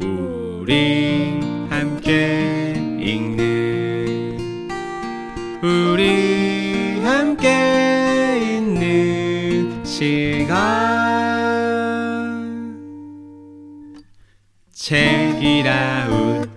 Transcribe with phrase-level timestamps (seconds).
[0.00, 4.38] 우리 함께 읽는
[5.62, 10.54] 우리 함께 있는 시간
[14.72, 16.48] 책이라웃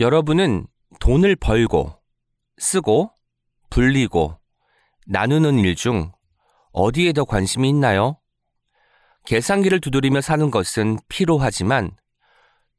[0.00, 0.66] 여러분은
[1.00, 1.92] 돈을 벌고,
[2.58, 3.10] 쓰고,
[3.70, 4.38] 불리고,
[5.06, 6.12] 나누는 일 중
[6.72, 8.18] 어디에 더 관심이 있나요?
[9.26, 11.90] 계산기를 두드리며 사는 것은 피로하지만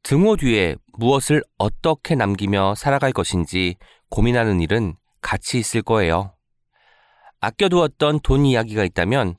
[0.02, 3.76] 등호 뒤에 무엇을 어떻게 남기며 살아갈 것인지
[4.08, 6.34] 고민하는 일은 가치 있을 거예요.
[7.40, 9.36] 아껴두었던 돈 이야기가 있다면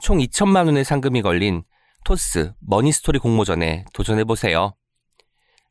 [0.00, 1.62] 총 2천만 원의 상금이 걸린
[2.04, 4.74] 토스 머니스토리 공모전에 도전해보세요.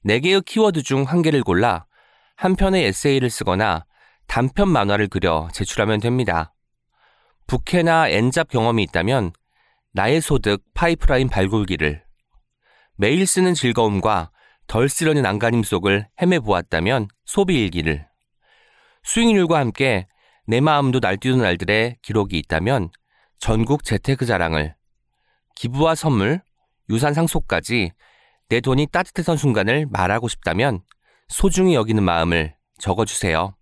[0.06, 1.88] 4개의 키워드 중 한 개를 골라
[2.36, 3.86] 한 편의 에세이를 쓰거나
[4.28, 6.54] 단편 만화를 그려 제출하면 됩니다.
[7.48, 9.32] 부캐나 엔잡 경험이 있다면
[9.96, 12.04] 나의 소득 파이프라인 발굴기를
[12.98, 14.30] 매일 쓰는 즐거움과
[14.68, 18.06] 덜 쓰려는 안간힘 속을 헤매보았다면 소비일기를
[19.04, 20.06] 수익률과 함께
[20.48, 22.90] 내 마음도 날뛰는 날들의 기록이 있다면
[23.40, 24.76] 전국 재테크 자랑을
[25.56, 26.42] 기부와 선물,
[26.90, 27.94] 유산 상속까지
[28.50, 30.82] 내 돈이 따뜻했던 순간을 말하고 싶다면
[31.30, 33.56] 소중히 여기는 마음을 적어주세요.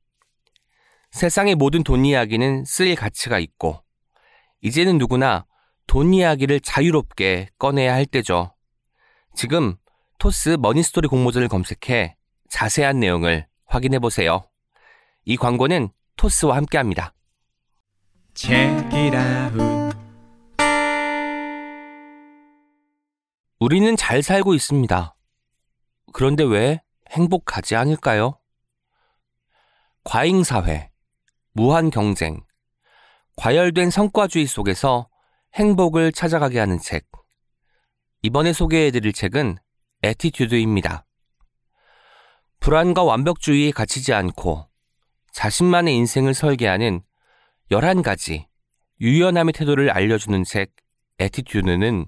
[1.11, 3.83] 세상의 모든 돈 이야기는 쓰일 가치가 있고,
[4.61, 5.45] 이제는 누구나
[5.87, 8.53] 돈 이야기를 자유롭게 꺼내야 할 때죠.
[9.35, 9.75] 지금
[10.19, 12.15] 토스 머니스토리 공모전을 검색해
[12.49, 14.47] 자세한 내용을 확인해 보세요.
[15.25, 17.13] 이 광고는 토스와 함께 합니다.
[18.33, 19.93] 책읽아웃
[23.59, 25.15] 우리는 잘 살고 있습니다.
[26.11, 28.37] 그런데 왜 행복하지 않을까요?
[30.03, 30.91] 과잉사회,
[31.53, 32.43] 무한 경쟁,
[33.37, 35.07] 과열된 성과주의 속에서
[35.55, 37.05] 행복을 찾아가게 하는 책.
[38.23, 39.57] 이번에 소개해드릴 책은
[40.01, 41.05] 에티튜드입니다.
[42.59, 44.67] 불안과 완벽주의에 갇히지 않고
[45.31, 47.01] 자신만의 인생을 설계하는
[47.69, 48.47] 11가지
[48.99, 50.71] 유연함의 태도를 알려주는 책
[51.19, 52.07] 에티튜드는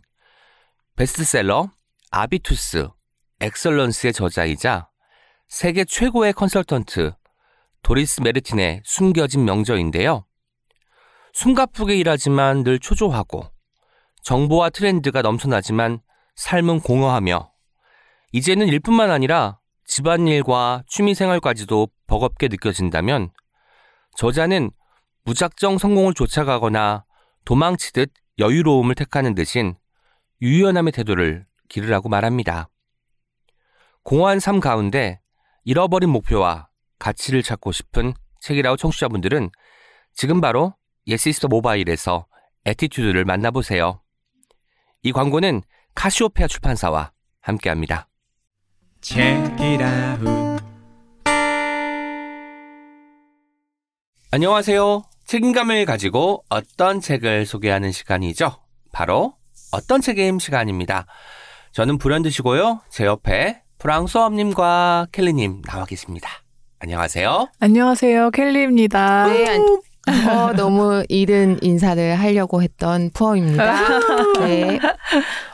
[0.95, 1.69] 베스트셀러
[2.09, 2.87] 아비투스
[3.41, 4.89] 엑설런스의 저자이자
[5.47, 7.13] 세계 최고의 컨설턴트
[7.83, 10.25] 도리스 메르틴의 숨겨진 명저인데요.
[11.35, 13.43] 숨가쁘게 일하지만 늘 초조하고
[14.21, 15.99] 정보와 트렌드가 넘쳐나지만
[16.35, 17.51] 삶은 공허하며
[18.31, 23.31] 이제는 일뿐만 아니라 집안일과 취미생활까지도 버겁게 느껴진다면
[24.15, 24.71] 저자는
[25.25, 27.03] 무작정 성공을 쫓아가거나
[27.43, 29.75] 도망치듯 여유로움을 택하는 대신
[30.41, 32.69] 유연함의 태도를 기르라고 말합니다.
[34.03, 35.19] 공허한 삶 가운데
[35.65, 39.49] 잃어버린 목표와 가치를 찾고 싶은 책이라우 청취자분들은
[40.13, 40.73] 지금 바로
[41.07, 42.25] 예시스터 모바일에서
[42.65, 44.01] 에티튜드를 만나보세요.
[45.03, 45.61] 이 광고는
[45.93, 47.11] 카시오페아 출판사와
[47.41, 48.07] 함께합니다.
[54.31, 55.03] 안녕하세요.
[55.25, 58.57] 책임감을 가지고 어떤 책을 소개하는 시간이죠.
[58.91, 59.35] 바로
[59.71, 61.05] 어떤 책임 시간입니다.
[61.71, 62.81] 저는 불현듯이고요.
[62.89, 66.29] 제 옆에 프랑소엄님과 켈리님 나와 계십니다.
[66.79, 67.47] 안녕하세요.
[67.59, 68.31] 안녕하세요.
[68.31, 69.27] 켈리입니다.
[69.27, 73.99] 네, 안- 어, 너무 이른 인사를 하려고 했던 푸어입니다.
[74.39, 74.79] 네.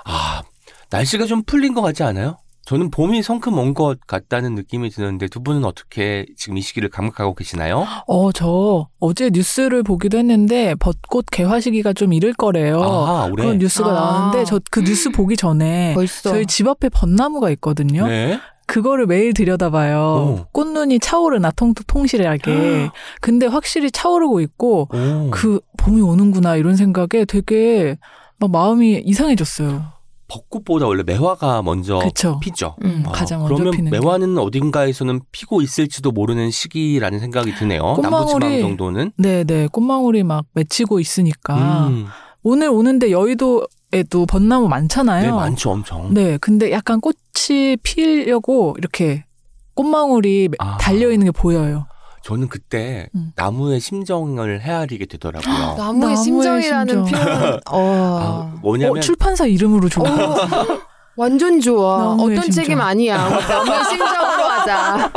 [0.06, 0.41] 아,
[0.89, 2.38] 날씨가 좀 풀린 것 같지 않아요?
[2.63, 7.34] 저는 봄이 성큼 온 것 같다는 느낌이 드는데 두 분은 어떻게 지금 이 시기를 감각하고
[7.34, 7.85] 계시나요?
[8.07, 12.81] 어, 저 어제 뉴스를 보기도 했는데 벚꽃 개화 시기가 좀 이를 거래요.
[12.81, 13.44] 아, 올해?
[13.44, 13.94] 그런 뉴스가 아.
[13.94, 16.29] 나왔는데 저 그 뉴스 보기 전에 벌써.
[16.29, 18.06] 저희 집 앞에 벚나무가 있거든요.
[18.07, 18.40] 네.
[18.71, 19.99] 그거를 매일 들여다봐요.
[19.99, 20.45] 오.
[20.53, 22.89] 꽃눈이 차오르나 통통 통실하게.
[23.19, 25.29] 근데 확실히 차오르고 있고 오.
[25.29, 27.97] 그 봄이 오는구나 이런 생각에 되게
[28.39, 29.83] 막 마음이 이상해졌어요.
[30.29, 32.39] 벚꽃보다 원래 매화가 먼저 그쵸.
[32.39, 32.77] 피죠.
[32.85, 33.99] 음, 아, 가장 먼저 그러면 피는 게.
[33.99, 37.81] 매화는 어딘가에서는 피고 있을지도 모르는 시기라는 생각이 드네요.
[37.97, 39.11] 꽃망울이- 남부지방 정도는.
[39.17, 42.05] 네네 꽃망울이 막 맺히고 있으니까 음,
[42.43, 45.25] 오늘 오는데 여의도 에도 벚나무 많잖아요.
[45.25, 46.14] 네, 많죠, 엄청.
[46.14, 49.26] 네, 근데 약간 꽃이 피려고 이렇게
[49.73, 50.78] 꽃망울이 아.
[50.78, 51.88] 달려 있는 게 보여요.
[52.23, 53.32] 저는 그때 음.
[53.35, 55.53] 나무의 심정을 헤아리게 되더라고요.
[55.53, 57.26] 나무의 나무의 심정이라는 심정.
[57.26, 58.53] 표현, 아, 어.
[58.61, 60.02] 뭐냐면 어, 출판사 이름으로 줘.
[60.02, 60.05] 어,
[61.17, 62.14] 완전 좋아.
[62.14, 62.52] 어떤 심정.
[62.52, 63.17] 책임 아니야.
[63.17, 65.11] 나무의 심정으로 하자.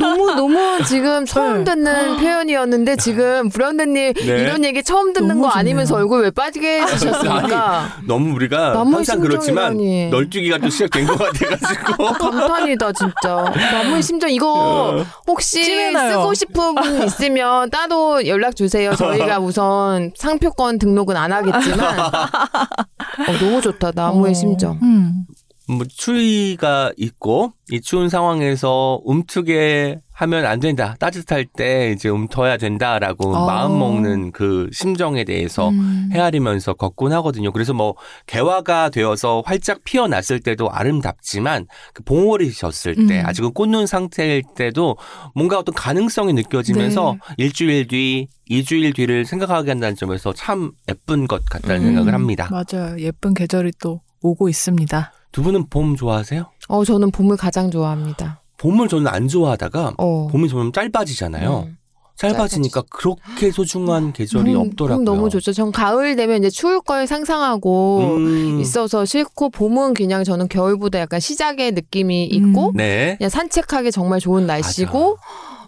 [0.00, 1.64] 너무 너무 지금 처음 네.
[1.64, 4.22] 듣는 표현이었는데 지금 브라운드님 네.
[4.24, 5.50] 이런 얘기 처음 듣는 거 좋네요.
[5.52, 7.98] 아니면서 얼굴 왜 빠지게 해주셨습니까?
[8.06, 10.10] 너무 우리가 나무의 항상 그렇지만 심정이라니.
[10.10, 12.04] 널뛰기가 또 시작된 것 같아가지고.
[12.18, 13.52] 감탄이다 진짜.
[13.72, 16.12] 나무의 심정 이거 혹시 찜해놔요.
[16.12, 18.94] 쓰고 싶은 분 있으면 따로 연락 주세요.
[18.94, 24.78] 저희가 우선 상표권 등록은 안 하겠지만 어, 너무 좋다 나무의 어, 심정.
[24.82, 25.24] 음.
[25.70, 30.96] 뭐 추위가 있고 이 추운 상황에서 움트게 하면 안 된다.
[30.98, 33.46] 따뜻할 때 이제 움터야 된다라고 어.
[33.46, 36.10] 마음 먹는 그 심정에 대해서 음.
[36.12, 37.52] 헤아리면서 걷곤 하거든요.
[37.52, 37.94] 그래서 뭐
[38.26, 43.26] 개화가 되어서 활짝 피어났을 때도 아름답지만 그 봉오리셨을 때 음.
[43.26, 44.96] 아직은 꽃눈 상태일 때도
[45.34, 47.34] 뭔가 어떤 가능성이 느껴지면서 네.
[47.38, 51.86] 일주일 뒤, 이주일 뒤를 생각하게 한다는 점에서 참 예쁜 것 같다는 음.
[51.86, 52.50] 생각을 합니다.
[52.50, 52.98] 맞아요.
[52.98, 55.12] 예쁜 계절이 또 오고 있습니다.
[55.32, 56.46] 두 분은 봄 좋아하세요?
[56.68, 58.40] 어 저는 봄을 가장 좋아합니다.
[58.58, 60.28] 봄을 저는 안 좋아하다가 어.
[60.30, 61.66] 봄이 점점 짧아지잖아요.
[61.68, 61.76] 음.
[62.16, 64.96] 짧아지니까 그렇게 소중한 계절이 봄, 없더라고요.
[64.96, 65.54] 봄 너무 좋죠.
[65.54, 71.18] 전 가을 되면 이제 추울 걸 상상하고 음, 있어서 싫고 봄은 그냥 저는 겨울보다 약간
[71.18, 73.16] 시작의 느낌이 있고 네.
[73.16, 75.16] 그냥 산책하기 정말 좋은 날씨고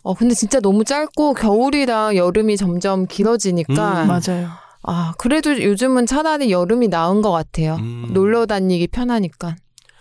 [0.03, 4.09] 어 근데 진짜 너무 짧고 겨울이랑 여름이 점점 길어지니까 음.
[4.09, 4.49] 맞아요.
[4.83, 7.77] 아 그래도 요즘은 차라리 여름이 나은 것 같아요.
[7.77, 8.11] 음.
[8.13, 9.57] 놀러 다니기 편하니까.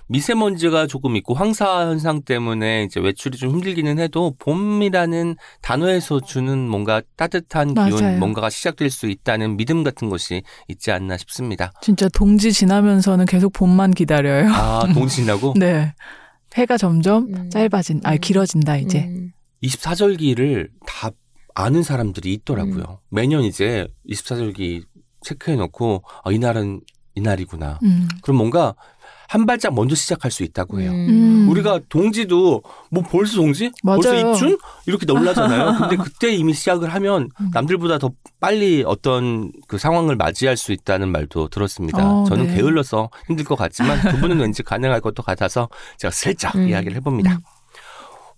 [0.07, 7.01] 미세먼지가 조금 있고 황사 현상 때문에 이제 외출이 좀 힘들기는 해도 봄이라는 단어에서 주는 뭔가
[7.16, 8.19] 따뜻한 기운, 맞아요.
[8.19, 11.72] 뭔가가 시작될 수 있다는 믿음 같은 것이 있지 않나 싶습니다.
[11.81, 14.50] 진짜 동지 지나면서는 계속 봄만 기다려요.
[14.51, 15.94] 아, 동지나고 네.
[16.56, 17.50] 해가 점점 음.
[17.50, 18.18] 짧아진, 아 음.
[18.19, 19.06] 길어진다 이제.
[19.06, 19.31] 음.
[19.63, 21.12] 24절기를 다
[21.56, 22.83] 아는 사람들이 있더라고요.
[22.83, 22.95] 음.
[23.09, 24.86] 매년 이제 24절기
[25.21, 26.81] 체크해 놓고 아, 이날은
[27.15, 27.80] 이날이구나.
[27.83, 28.07] 음.
[28.21, 28.74] 그럼 뭔가
[29.27, 30.92] 한 발짝 먼저 시작할 수 있다고 해요.
[30.92, 31.48] 음.
[31.50, 33.71] 우리가 동지도 뭐 벌써 동지?
[33.81, 34.31] 벌써 맞아요.
[34.31, 34.57] 입춘?
[34.86, 35.77] 이렇게 놀라잖아요.
[35.89, 37.51] 근데 그때 이미 시작을 하면 음.
[37.54, 38.12] 남들보다 더
[38.42, 42.06] 빨리 어떤 그 상황을 맞이할 수 있다는 말도 들었습니다.
[42.06, 42.56] 어, 저는 네.
[42.56, 46.68] 게을러서 힘들 것 같지만 두 분은 왠지 가능할 것도 같아서 제가 슬쩍 음.
[46.68, 47.31] 이야기를 해봅니다.
[47.31, 47.39] 음.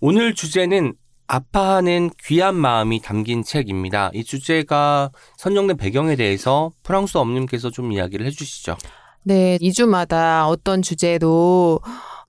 [0.00, 0.94] 오늘 주제는
[1.26, 4.10] 아파하는 귀한 마음이 담긴 책입니다.
[4.14, 8.76] 이 주제가 선정된 배경에 대해서 프랑스 엄님께서 좀 이야기를 해주시죠.
[9.22, 11.80] 네, 2주마다 어떤 주제로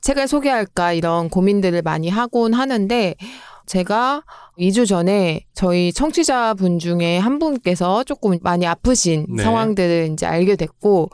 [0.01, 3.15] 책을 소개할까 이런 고민들을 많이 하곤 하는데
[3.65, 4.23] 제가
[4.59, 9.43] 2주 전에 저희 청취자분 중에 한 분께서 조금 많이 아프신 네.
[9.43, 11.09] 상황들을 이제 알게 됐고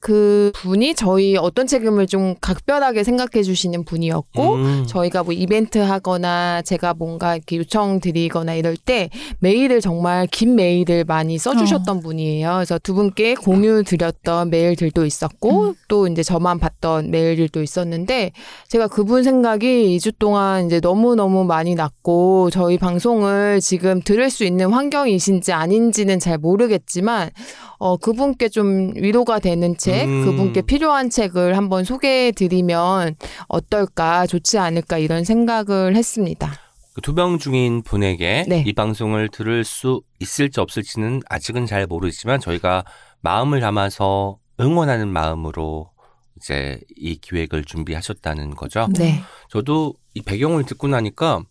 [0.00, 4.84] 그 분이 저희 어떤 책임을 좀 각별하게 생각해 주시는 분이었고 음.
[4.86, 9.10] 저희가 뭐 이벤트 하거나 제가 뭔가 이렇게 요청 드리거나 이럴 때
[9.40, 12.54] 메일을 정말 긴 메일을 많이 써주셨던 분이에요.
[12.54, 15.74] 그래서 두 분께 공유 드렸던 메일들도 있었고 음.
[15.88, 18.32] 또 이제 저만 봤던 메일들도 있었는데
[18.68, 24.44] 제가 그분 생각이 2주 동안 이제 너무 너무 많이 났고 저희 방송을 지금 들을 수
[24.44, 27.30] 있는 환경이신지 아닌지는 잘 모르겠지만
[27.80, 30.26] 어, 그분께 좀 위로가 되는 책, 음.
[30.26, 33.16] 그분께 필요한 책을 한번 소개해 드리면
[33.48, 36.52] 어떨까, 좋지 않을까 이런 생각을 했습니다.
[36.92, 38.64] 그 투병 중인 분에게 네.
[38.66, 42.84] 이 방송을 들을 수 있을지 없을지는 아직은 잘 모르지만 저희가
[43.22, 45.90] 마음을 담아서 응원하는 마음으로
[46.36, 48.88] 이제 이 기획을 준비하셨다는 거죠.
[48.98, 49.22] 네.
[49.48, 51.44] 저도 이 배경을 듣고 나니까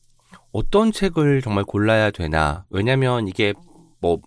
[0.52, 2.66] 어떤 책을 정말 골라야 되나.
[2.70, 3.54] 왜냐면 이게
[4.00, 4.20] 뭐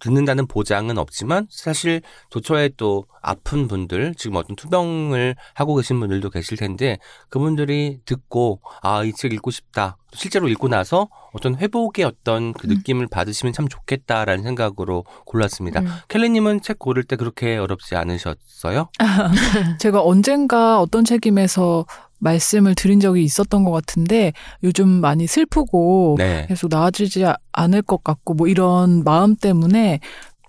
[0.00, 6.56] 듣는다는 보장은 없지만 사실 도처에 또 아픈 분들, 지금 어떤 투병을 하고 계신 분들도 계실
[6.56, 6.98] 텐데
[7.28, 9.98] 그분들이 듣고 아, 이 책 읽고 싶다.
[10.12, 12.70] 실제로 읽고 나서 어떤 회복의 어떤 그 음.
[12.70, 15.80] 느낌을 받으시면 참 좋겠다라는 생각으로 골랐습니다.
[15.80, 15.86] 음.
[16.08, 18.88] 켈리님은 책 고를 때 그렇게 어렵지 않으셨어요?
[19.78, 21.84] 제가 언젠가 어떤 책임에서
[22.20, 26.46] 말씀을 드린 적이 있었던 것 같은데 요즘 많이 슬프고 네.
[26.48, 30.00] 계속 나아지지 아- 않을 것 같고 뭐 이런 마음 때문에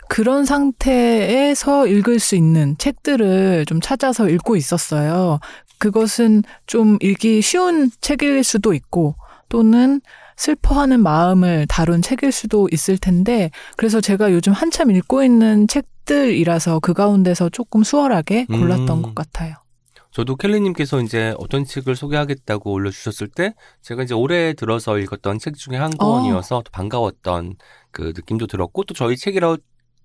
[0.07, 5.39] 그런 상태에서 읽을 수 있는 책들을 좀 찾아서 읽고 있었어요.
[5.77, 9.15] 그것은 좀 읽기 쉬운 책일 수도 있고
[9.49, 10.01] 또는
[10.35, 16.93] 슬퍼하는 마음을 다룬 책일 수도 있을 텐데 그래서 제가 요즘 한참 읽고 있는 책들이라서 그
[16.93, 19.01] 가운데서 조금 수월하게 골랐던 음.
[19.01, 19.55] 것 같아요.
[20.11, 25.77] 저도 켈리님께서 이제 어떤 책을 소개하겠다고 올려주셨을 때 제가 이제 올해 들어서 읽었던 책 중에
[25.77, 27.55] 한 권이어서 또 반가웠던
[27.91, 29.55] 그 느낌도 들었고 또 저희 책이라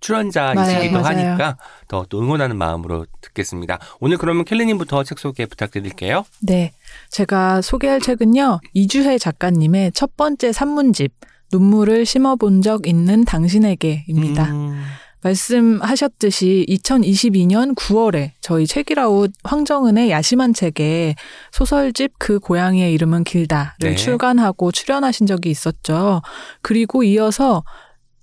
[0.00, 0.98] 출연자이시기도.
[0.98, 1.56] 하니까
[1.88, 3.78] 더 또 응원하는 마음으로 듣겠습니다.
[3.98, 6.24] 오늘 그러면 켈리님부터 책 소개 부탁드릴게요.
[6.42, 6.72] 네.
[7.10, 8.60] 제가 소개할 책은요.
[8.74, 11.12] 이주혜 작가님의 첫 번째 산문집,
[11.52, 14.52] 눈물을 심어본 적 있는 당신에게입니다.
[14.52, 14.82] 음,
[15.26, 21.14] 말씀하셨듯이 2022년 9월에 저희 책이라웃 황정은의 야심한 책에
[21.52, 23.94] 소설집 그 고양이의 이름은 길다를 네.
[23.96, 26.22] 출간하고 출연하신 적이 있었죠.
[26.62, 27.64] 그리고 이어서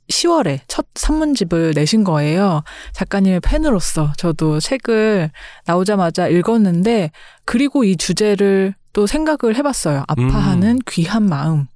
[0.10, 2.63] 10월에 첫 산문집을 내신 거예요.
[2.93, 5.31] 작가님의 팬으로서 저도 책을
[5.65, 7.12] 나오자마자 읽었는데
[7.45, 10.03] 그리고 이 주제를 또 생각을 해봤어요.
[10.07, 10.79] 아파하는 음.
[10.88, 11.67] 귀한 마음.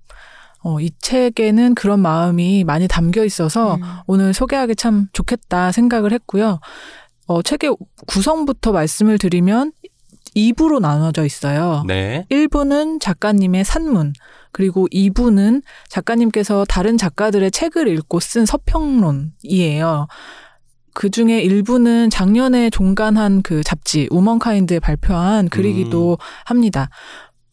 [0.64, 3.82] 어, 이 책에는 그런 마음이 많이 담겨 있어서 음.
[4.08, 6.60] 오늘 소개하기 참 좋겠다 생각을 했고요.
[7.28, 7.76] 어, 책의
[8.08, 9.74] 구성부터 말씀을 드리면
[10.36, 11.84] 2부로 나눠져 있어요.
[11.88, 12.26] 네.
[12.30, 14.14] 1부는 작가님의 산문,
[14.52, 20.08] 그리고 2부는 작가님께서 다른 작가들의 책을 읽고 쓴 서평론이에요.
[20.94, 26.90] 그 중에 일부는 작년에 종간한 그 잡지, 우먼카인드에 발표한 글이기도 합니다.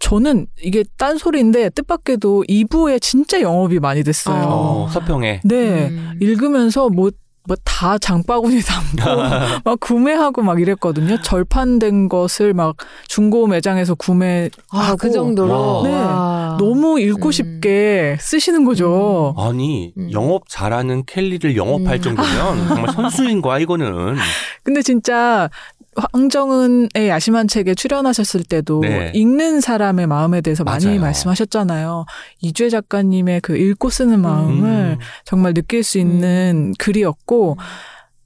[0.05, 4.45] 저는 이게 딴소리인데 뜻밖에도 2부에 진짜 영업이 많이 됐어요.
[4.47, 5.41] 어, 서평에.
[5.45, 5.89] 네.
[5.89, 6.19] 음.
[6.21, 7.11] 읽으면서 뭐,
[7.49, 9.05] 뭐 다 장바구니 담고
[9.65, 11.21] 막 구매하고 막 이랬거든요.
[11.21, 12.77] 절판된 것을 막
[13.09, 15.53] 중고 매장에서 구매하고 아, 그 정도로.
[15.53, 15.83] 와.
[15.83, 15.93] 네.
[15.95, 16.57] 와.
[16.59, 17.33] 너무 읽고 음.
[17.33, 19.35] 싶게 쓰시는 거죠.
[19.37, 20.11] 아니, 음.
[20.13, 22.01] 영업 잘하는 켈리를 영업할 음.
[22.01, 24.17] 정도면 정말 선수인 거야, 이거는.
[24.63, 25.51] 근데 진짜
[25.97, 29.13] 황정은의 야심한 책에 출연하셨을 때도 네.
[29.15, 31.01] 읽는 사람의 마음에 대해서 많이 맞아요.
[31.01, 32.07] 말씀하셨잖아요.
[32.41, 34.99] 이주혜 작가님의 그 읽고 쓰는 마음을 음.
[35.25, 37.57] 정말 느낄 수 있는 글이었고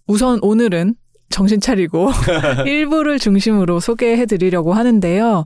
[0.06, 0.94] 우선 오늘은
[1.30, 2.10] 정신 차리고
[2.66, 5.44] 일부를 중심으로 소개해 드리려고 하는데요.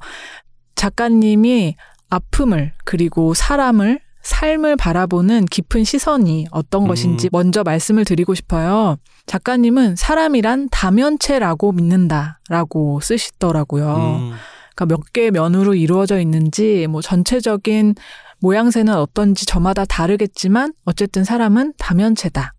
[0.76, 1.76] 작가님이
[2.08, 6.88] 아픔을 그리고 사람을 삶을 바라보는 깊은 시선이 어떤 음.
[6.88, 8.96] 것인지 먼저 말씀을 드리고 싶어요.
[9.26, 13.94] 작가님은 사람이란 다면체라고 믿는다라고 쓰시더라고요.
[13.94, 14.32] 음.
[14.74, 17.94] 그러니까 몇 개의 면으로 이루어져 있는지 뭐 전체적인
[18.40, 22.54] 모양새는 어떤지 저마다 다르겠지만 어쨌든 사람은 다면체다.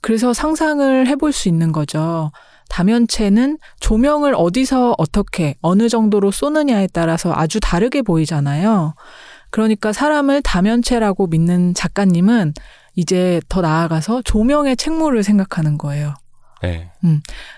[0.00, 2.32] 그래서 상상을 해볼 수 있는 거죠.
[2.68, 8.94] 다면체는 조명을 어디서 어떻게 어느 정도로 쏘느냐에 따라서 아주 다르게 보이잖아요.
[9.50, 12.54] 그러니까 사람을 다면체라고 믿는 작가님은
[12.94, 16.14] 이제 더 나아가서 조명의 책무를 생각하는 거예요.
[16.62, 16.90] 네.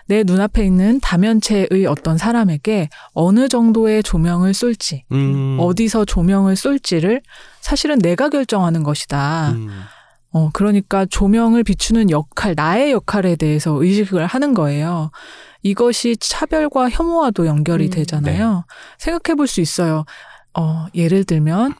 [0.07, 5.57] 내 눈앞에 있는 다면체의 어떤 사람에게 어느 정도의 조명을 쏠지, 음.
[5.61, 7.21] 어디서 조명을 쏠지를
[7.61, 9.51] 사실은 내가 결정하는 것이다.
[9.53, 9.69] 음.
[10.31, 15.11] 어, 그러니까 조명을 비추는 역할, 나의 역할에 대해서 의식을 하는 거예요.
[15.63, 17.91] 이것이 차별과 혐오와도 연결이 음.
[17.91, 18.65] 되잖아요.
[18.99, 20.05] 생각해 볼 수 있어요.
[20.55, 21.75] 어, 예를 들면,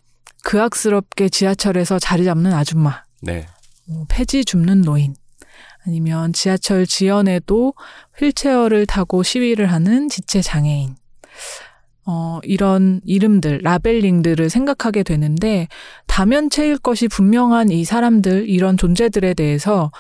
[0.45, 3.47] 그악스럽게 지하철에서 자리 잡는 아줌마, 네.
[3.87, 5.15] 뭐 폐지 줍는 노인,
[5.87, 7.75] 아니면 지하철 지연에도
[8.19, 10.97] 휠체어를 타고 시위를 하는 지체 장애인.
[12.05, 15.69] 어, 이런 이름들, 라벨링들을 생각하게 되는데,
[16.07, 19.93] 다면체일 것이 분명한 이 사람들, 이런 존재들에 대해서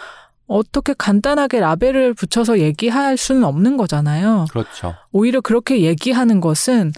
[0.48, 4.46] 어떻게 간단하게 라벨을 붙여서 얘기할 수는 없는 거잖아요.
[4.50, 4.94] 그렇죠.
[5.12, 6.92] 오히려 그렇게 얘기하는 것은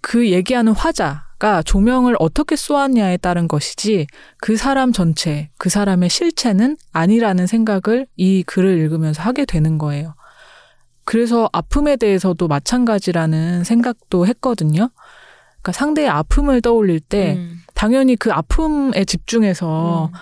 [0.00, 4.06] 그 얘기하는 화자 가 조명을 어떻게 쏘았냐에 따른 것이지
[4.38, 10.14] 그 사람 전체, 그 사람의 실체는 아니라는 생각을 이 글을 읽으면서 하게 되는 거예요.
[11.04, 14.88] 그래서 아픔에 대해서도 마찬가지라는 생각도 했거든요.
[15.60, 17.60] 그러니까 상대의 아픔을 떠올릴 때 음.
[17.74, 20.18] 당연히 그 아픔에 집중해서 음.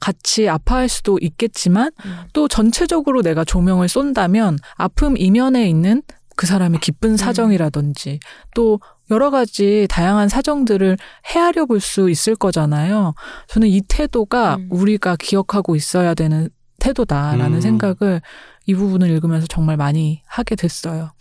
[0.00, 2.16] 같이 아파할 수도 있겠지만 음.
[2.32, 6.02] 또 전체적으로 내가 조명을 쏜다면 아픔 이면에 있는
[6.34, 8.18] 그 사람의 기쁜 사정이라든지
[8.56, 10.96] 또 여러 가지 다양한 사정들을
[11.34, 13.14] 헤아려 볼 수 있을 거잖아요.
[13.48, 14.68] 저는 이 태도가 음.
[14.70, 16.48] 우리가 기억하고 있어야 되는
[16.80, 17.60] 태도다라는 음.
[17.60, 18.20] 생각을
[18.66, 21.12] 이 부분을 읽으면서 정말 많이 하게 됐어요.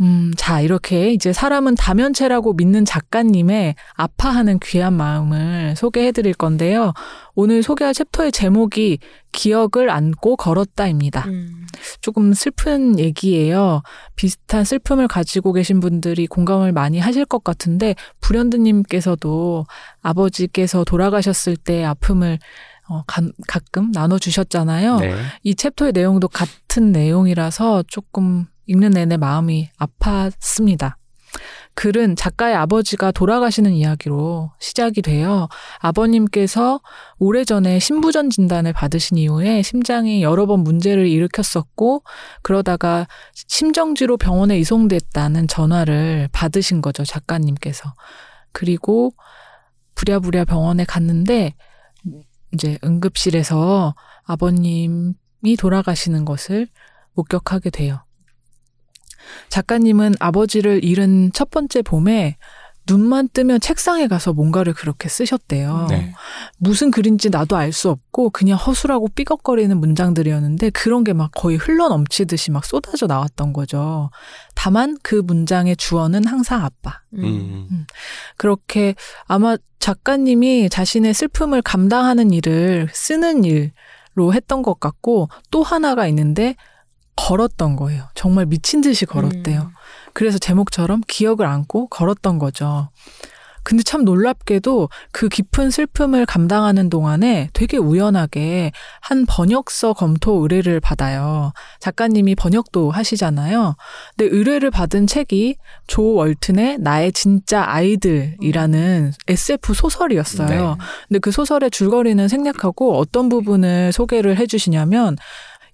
[0.00, 6.92] 음, 자, 이렇게 이제 사람은 다면체라고 믿는 작가님의 아파하는 귀한 마음을 소개해 드릴 건데요.
[7.34, 8.98] 오늘 소개할 챕터의 제목이
[9.32, 11.24] 기억을 안고 걸었다입니다.
[11.26, 11.66] 음.
[12.00, 13.82] 조금 슬픈 얘기예요.
[14.16, 19.66] 비슷한 슬픔을 가지고 계신 분들이 공감을 많이 하실 것 같은데, 불현드님께서도
[20.02, 22.38] 아버지께서 돌아가셨을 때 아픔을
[22.86, 24.98] 어, 가, 가끔 나눠주셨잖아요.
[24.98, 25.14] 네.
[25.42, 30.94] 이 챕터의 내용도 같은 내용이라서 조금 읽는 내내 마음이 아팠습니다.
[31.74, 35.48] 글은 작가의 아버지가 돌아가시는 이야기로 시작이 돼요.
[35.80, 36.80] 아버님께서
[37.18, 42.04] 오래전에 심부전 진단을 받으신 이후에 심장이 여러 번 문제를 일으켰었고
[42.42, 47.04] 그러다가 심정지로 병원에 이송됐다는 전화를 받으신 거죠.
[47.04, 47.94] 작가님께서.
[48.52, 49.12] 그리고
[49.96, 51.54] 부랴부랴 병원에 갔는데
[52.52, 56.68] 이제 응급실에서 아버님이 돌아가시는 것을
[57.14, 58.03] 목격하게 돼요.
[59.48, 62.36] 작가님은 아버지를 잃은 첫 번째 봄에
[62.86, 65.86] 눈만 뜨면 책상에 가서 뭔가를 그렇게 쓰셨대요.
[65.88, 66.12] 네.
[66.58, 71.88] 무슨 글인지 나도 알 수 없고 그냥 허술하고 삐걱거리는 문장들이었는데 그런 게 막 거의 흘러
[71.88, 74.10] 넘치듯이 막 쏟아져 나왔던 거죠.
[74.54, 77.00] 다만 그 문장의 주어는 항상 아빠.
[77.14, 77.86] 음.
[78.36, 78.94] 그렇게
[79.26, 86.54] 아마 작가님이 자신의 슬픔을 감당하는 일을 쓰는 일로 했던 것 같고 또 하나가 있는데
[87.16, 88.08] 걸었던 거예요.
[88.14, 89.60] 정말 미친 듯이 걸었대요.
[89.60, 89.68] 음.
[90.12, 92.88] 그래서 제목처럼 기억을 안고 걸었던 거죠.
[93.64, 101.52] 근데 참 놀랍게도 그 깊은 슬픔을 감당하는 동안에 되게 우연하게 한 번역서 검토 의뢰를 받아요.
[101.80, 103.74] 작가님이 번역도 하시잖아요.
[104.16, 105.56] 근데 의뢰를 받은 책이
[105.86, 110.48] 조 월튼의 나의 진짜 아이들이라는 SF 소설이었어요.
[110.48, 110.84] 네.
[111.08, 115.16] 근데 그 소설의 줄거리는 생략하고 어떤 부분을 소개를 해주시냐면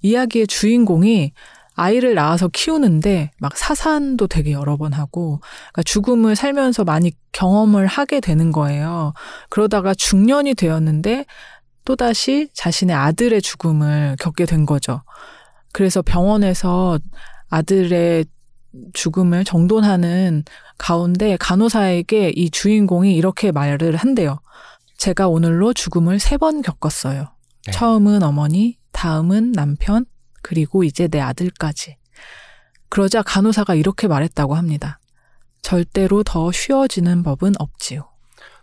[0.03, 1.33] 이야기의 주인공이
[1.75, 5.41] 아이를 낳아서 키우는데 막 사산도 되게 여러 번 하고
[5.73, 9.15] 그러니까 죽음을 살면서 많이 경험을 하게 되는 거예요.
[9.49, 11.25] 그러다가 중년이 되었는데
[11.85, 15.03] 또다시 자신의 아들의 죽음을 겪게 된 거죠.
[15.73, 16.99] 그래서 병원에서
[17.49, 18.27] 아들의
[18.93, 20.45] 죽음을 정돈하는
[20.79, 24.41] 가운데 간호사에게 이 주인공이 이렇게 말을 한대요.
[24.99, 27.29] 제가 오늘로 죽음을 세 번 겪었어요.
[27.67, 27.73] 네.
[27.73, 30.05] 처음은 어머니, 다음은 남편,
[30.43, 31.97] 그리고 이제 내 아들까지.
[32.89, 34.99] 그러자 간호사가 이렇게 말했다고 합니다.
[35.63, 38.09] 절대로 더 쉬워지는 법은 없지요.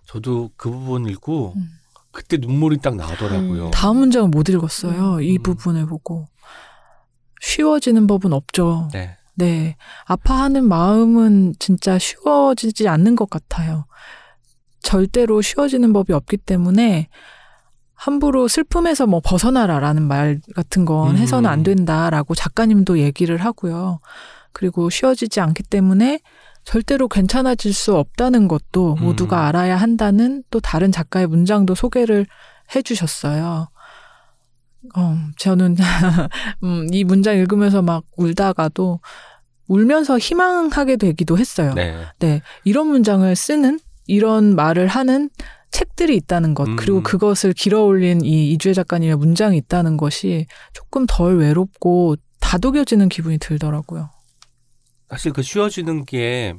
[0.05, 1.69] 저도 그 부분 읽고 음.
[2.12, 3.65] 그때 눈물이 딱 나더라고요.
[3.67, 5.22] 음, 다음 문장은 못 읽었어요.
[5.22, 5.43] 이 음.
[5.43, 6.27] 부분을 보고.
[7.41, 8.89] 쉬워지는 법은 없죠.
[8.91, 9.17] 네.
[9.36, 9.75] 네.
[10.05, 13.86] 아파하는 마음은 진짜 쉬워지지 않는 것 같아요.
[14.81, 17.10] 절대로 쉬워지는 법이 없기 때문에
[17.97, 21.17] 함부로 슬픔에서 뭐 벗어나라라는 말 같은 건 음.
[21.17, 23.99] 해서는 안 된다라고 작가님도 얘기를 하고요.
[24.53, 26.19] 그리고 쉬워지지 않기 때문에
[26.63, 29.03] 절대로 괜찮아질 수 없다는 것도 음.
[29.03, 32.27] 모두가 알아야 한다는 또 다른 작가의 문장도 소개를
[32.75, 33.67] 해주셨어요.
[34.95, 35.75] 어, 저는
[36.63, 38.99] 음, 이 문장 읽으면서 막 울다가도
[39.67, 41.73] 울면서 희망하게 되기도 했어요.
[41.73, 41.95] 네.
[42.19, 45.29] 네, 이런 문장을 쓰는 이런 말을 하는
[45.71, 46.75] 책들이 있다는 것 음.
[46.75, 54.09] 그리고 그것을 길어올린 이 이주혜 작가님의 문장이 있다는 것이 조금 덜 외롭고 다독여지는 기분이 들더라고요.
[55.09, 56.53] 사실 그 쉬워지는 게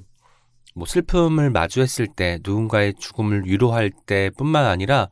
[0.79, 5.09] 뭐 슬픔을 마주했을 때 누군가의 죽음을 위로할 때뿐만 아니라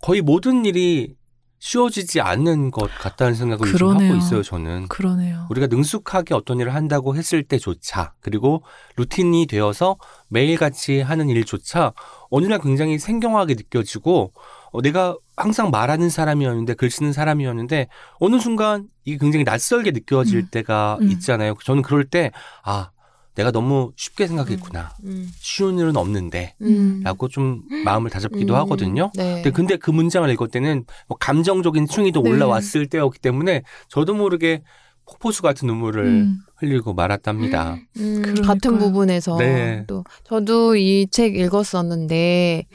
[0.00, 1.16] 거의 모든 일이
[1.58, 3.88] 쉬워지지 않는 것 같다는 생각을 요즘.
[3.88, 4.88] 하고 있어요, 저는.
[4.88, 5.46] 그러네요.
[5.50, 8.62] 우리가 능숙하게 어떤 일을 한다고 했을 때조차 그리고
[8.96, 9.96] 루틴이 되어서
[10.28, 11.92] 매일같이 하는 일조차
[12.30, 14.32] 어느 날 굉장히 생경하게 느껴지고
[14.70, 17.88] 어, 내가 항상 말하는 사람이었는데 글 쓰는 사람이었는데
[18.20, 20.48] 어느 순간 이게 굉장히 낯설게 느껴질 음.
[20.50, 21.10] 때가 음.
[21.10, 21.54] 있잖아요.
[21.64, 22.30] 저는 그럴 때
[22.62, 22.90] 아,
[23.38, 24.90] 내가 너무 쉽게 생각했구나.
[25.04, 27.00] 음, 쉬운 일은 없는데 음.
[27.04, 29.12] 라고 좀 마음을 다잡기도 음, 하거든요.
[29.14, 29.34] 네.
[29.42, 32.30] 근데, 근데 그 문장을 읽을 때는 뭐 감정적인 충이도 네.
[32.30, 34.62] 올라왔을 때였기 때문에 저도 모르게
[35.06, 37.76] 폭포수 같은 눈물을 음, 흘리고 말았답니다.
[37.98, 38.42] 음.
[38.44, 39.84] 같은 부분에서 네.
[39.86, 42.66] 또 저도 이 책 읽었었는데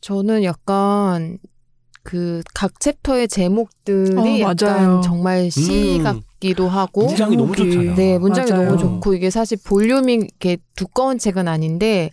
[0.00, 1.38] 저는 약간
[2.02, 5.00] 그 각 챕터의 제목들이 어, 약간 맞아요.
[5.04, 6.02] 정말 시 음.
[6.02, 7.54] 같기도 하고 문장이 너무.
[7.54, 7.94] 좋잖아요.
[7.94, 8.64] 네, 문장이 맞아요.
[8.64, 12.10] 너무 좋고 이게 사실 볼륨이 이렇게 두꺼운 책은 아닌데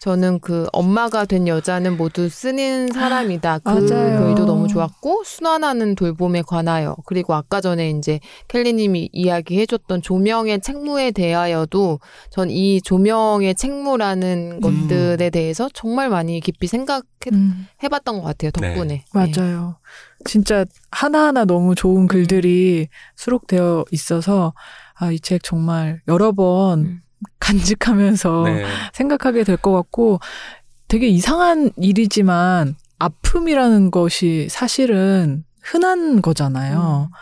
[0.00, 3.58] 저는 그 엄마가 된 여자는 모두 쓰는 사람이다.
[3.60, 4.18] 그 맞아요.
[4.20, 11.98] 글도 너무 좋았고 순환하는 돌봄에 관하여 그리고 아까 전에 이제 kelly님이 이야기해줬던 조명의 책무에 대하여도
[12.30, 14.60] 전 이 조명의 책무라는 음.
[14.60, 17.66] 것들에 대해서 정말 많이 깊이 생각해봤던 음,
[18.20, 18.50] 것 같아요.
[18.52, 18.86] 덕분에.
[18.86, 19.04] 네.
[19.12, 19.76] 맞아요.
[20.24, 24.54] 진짜 하나하나 너무 좋은 글들이 수록되어 있어서
[24.94, 27.00] 아, 이 책 정말 여러 번 음.
[27.40, 28.64] 간직하면서 네.
[28.92, 30.20] 생각하게 될 것 같고
[30.88, 37.10] 되게 이상한 일이지만 아픔이라는 것이 사실은 흔한 거잖아요.
[37.10, 37.14] 음.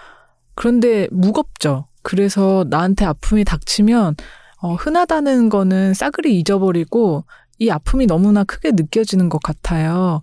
[0.54, 1.86] 그런데 무겁죠.
[2.02, 4.16] 그래서 나한테 아픔이 닥치면
[4.62, 7.24] 어, 흔하다는 거는 싸그리 잊어버리고
[7.58, 10.20] 이 아픔이 너무나 크게 느껴지는 것 같아요.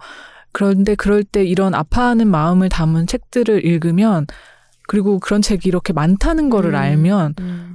[0.52, 4.28] 그런데 그럴 때 이런 아파하는 마음을 담은 책들을 읽으면
[4.88, 6.76] 그리고 그런 책이 이렇게 많다는 거를 음.
[6.76, 7.73] 알면 음.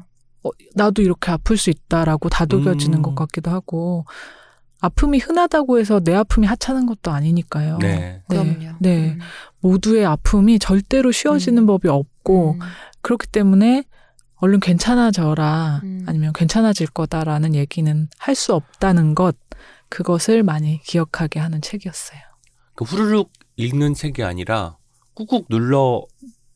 [0.48, 3.02] 어, 나도 이렇게 아플 수 있다라고 다독여지는 음.
[3.02, 4.04] 것 같기도 하고
[4.80, 7.78] 아픔이 흔하다고 해서 내 아픔이 하찮은 것도 아니니까요.
[7.78, 8.22] 네.
[8.28, 8.76] 그럼요.
[8.80, 9.10] 네.
[9.10, 9.18] 음.
[9.60, 11.66] 모두의 아픔이 절대로 쉬워지는 음.
[11.66, 12.58] 법이 없고 음.
[13.02, 13.84] 그렇기 때문에
[14.36, 16.04] 얼른 괜찮아져라 음.
[16.06, 19.36] 아니면 괜찮아질 거다라는 얘기는 할 수 없다는 것
[19.88, 22.20] 그것을 많이 기억하게 하는 책이었어요.
[22.76, 24.76] 그 후루룩 읽는 책이 아니라
[25.14, 26.02] 꾹꾹 눌러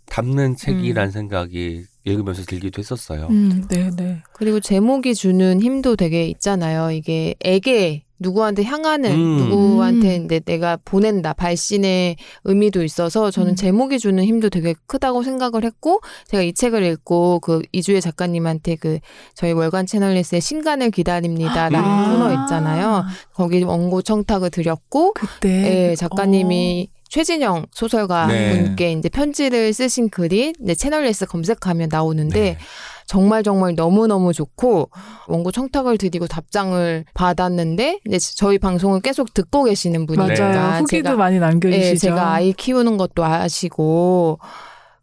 [0.06, 3.28] 담는 책이란 생각이 읽으면서 들기도 했었어요.
[3.30, 4.22] 음, 네, 네.
[4.32, 6.90] 그리고 제목이 주는 힘도 되게 있잖아요.
[6.90, 9.36] 이게 애게 누구한테 향하는 음.
[9.48, 10.24] 누구한테 음.
[10.24, 13.56] 이제 내가 보낸다 발신의 의미도 있어서 저는 음.
[13.56, 19.00] 제목이 주는 힘도 되게 크다고 생각을 했고 제가 이 책을 읽고 그 이주혜 작가님한테 그
[19.34, 22.12] 저희 월간 채널리스의 신간을 기다립니다라는 아.
[22.12, 23.04] 코너 있잖아요.
[23.34, 28.64] 거기 원고 청탁을 드렸고 그때 예, 작가님이 최진영 소설가 네.
[28.64, 32.58] 분께 이제 편지를 쓰신 글이 이제 채널레스 검색하면 나오는데 네.
[33.06, 34.88] 정말 정말 너무 너무 좋고
[35.28, 40.24] 원고 청탁을 드리고 답장을 받았는데 이제 저희 방송을 계속 듣고 계시는 맞아요.
[40.24, 41.86] 분이니까 후기도 제가 많이 남겨주시죠.
[41.86, 44.38] 예, 제가 아이 키우는 것도 아시고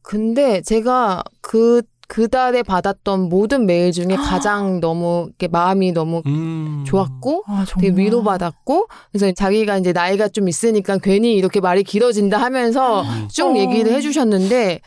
[0.02, 6.84] 근데 제가 그 그 달에 받았던 모든 메일 중에 가장 너무 이렇게 마음이 너무 음.
[6.88, 7.66] 좋았고 아.
[7.80, 13.58] 되게 위로받았고 그래서 자기가 이제 나이가 좀 있으니까 괜히 이렇게 말이 길어진다 하면서 쭉 어.
[13.58, 14.82] 얘기를 해주셨는데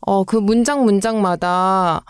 [0.00, 2.02] 어 그 문장 문장마다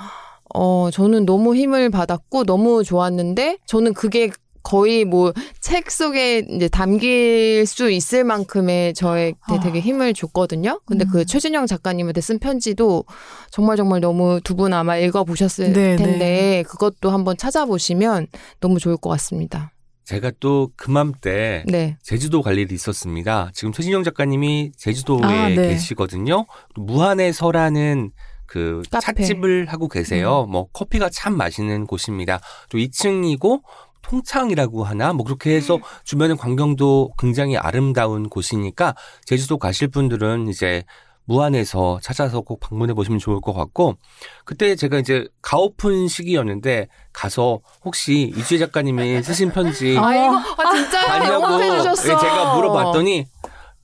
[0.55, 4.31] 어 저는 너무 힘을 받았고 너무 좋았는데 저는 그게
[4.63, 9.61] 거의 뭐 책 속에 이제 담길 수 있을 만큼의 저에게 아.
[9.61, 10.81] 되게 힘을 줬거든요.
[10.85, 11.11] 근데 음.
[11.11, 13.05] 그 최진영 작가님한테 쓴 편지도
[13.51, 16.63] 정말 정말 너무 두 분 아마 읽어보셨을 네, 텐데 네.
[16.65, 18.27] 그것도 한번 찾아보시면
[18.61, 19.73] 너무 좋을 것 같습니다.
[20.05, 21.97] 제가 또 그맘때 네.
[22.03, 23.51] 제주도 갈 일이 있었습니다.
[23.55, 25.69] 지금 최진영 작가님이 제주도에 아, 네.
[25.69, 26.45] 계시거든요.
[26.75, 28.11] 무한의 서라는
[28.47, 29.23] 그 카페.
[29.23, 30.47] 찻집을 하고 계세요.
[30.51, 32.41] 뭐 커피가 참 맛있는 곳입니다.
[32.69, 33.63] 또 2층이고
[34.03, 35.13] 통창이라고 하나?
[35.13, 40.85] 뭐 그렇게 해서 주변의 광경도 굉장히 아름다운 곳이니까 제주도 가실 분들은 이제
[41.25, 43.97] 무안에서 찾아서 꼭 방문해 보시면 좋을 것 같고
[44.45, 51.07] 그때 제가 이제 가오픈 시기였는데 가서 혹시 이주혜 작가님이 쓰신 편지 아 이거 아 진짜
[51.07, 51.63] 봤냐고.
[51.63, 53.27] 예, 제가 물어봤더니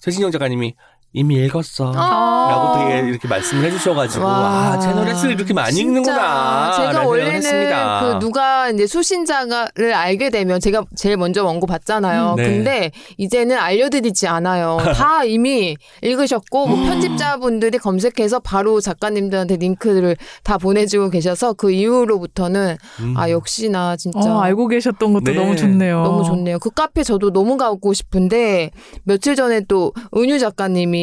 [0.01, 0.75] 최진영 작가님이
[1.15, 1.93] 이미 읽었어.
[1.97, 2.49] 아.
[2.51, 4.73] 라고 되게 이렇게 말씀을 해주셔가지고 와.
[4.73, 6.73] 아 채널 S를 이렇게 많이 진짜 읽는구나.
[6.77, 8.01] 제가 원래는 했습니다.
[8.03, 12.33] 그 누가 이제 수신자를 알게 되면 제가 제일 먼저 원고 봤잖아요.
[12.33, 12.43] 음, 네.
[12.43, 14.77] 근데 이제는 알려드리지 않아요.
[14.95, 23.15] 다 이미 읽으셨고 뭐 편집자분들이 검색해서 바로 작가님들한테 링크를 다 보내주고 계셔서 그 이후로부터는 음.
[23.17, 25.33] 아 역시나 진짜 어, 알고 계셨던 것도 네.
[25.33, 26.03] 너무 좋네요.
[26.03, 26.59] 너무 좋네요.
[26.59, 28.73] 그 카페 저도 너무 가고 싶은데
[29.05, 30.98] 며칠 전에 또 은유 작가님이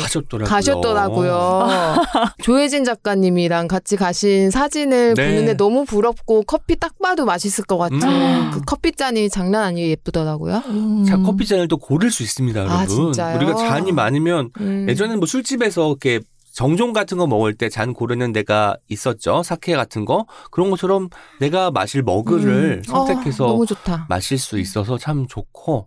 [0.00, 0.48] 가셨더라고요.
[0.48, 1.68] 가셨더라고요.
[2.42, 5.28] 조혜진 작가님이랑 같이 가신 사진을 네.
[5.30, 8.50] 보는데 너무 부럽고 커피 딱 봐도 맛있을 것 같은 음.
[8.52, 10.62] 그 커피 잔이 장난 아니게 예쁘더라고요.
[10.66, 11.04] 음.
[11.04, 12.78] 자, 커피 잔을 또 고를 수 있습니다, 여러분.
[12.78, 13.36] 아, 진짜요?
[13.36, 14.86] 우리가 잔이 많으면 음.
[14.88, 16.20] 예전에는 뭐 술집에서 이렇게
[16.52, 19.42] 정종 같은 거 먹을 때 잔 고르는 데가 있었죠.
[19.44, 20.26] 사케 같은 거.
[20.50, 21.08] 그런 것처럼
[21.38, 22.92] 내가 마실 머그를 음.
[22.92, 24.06] 어, 선택해서 좋다.
[24.08, 25.86] 마실 수 있어서 참 좋고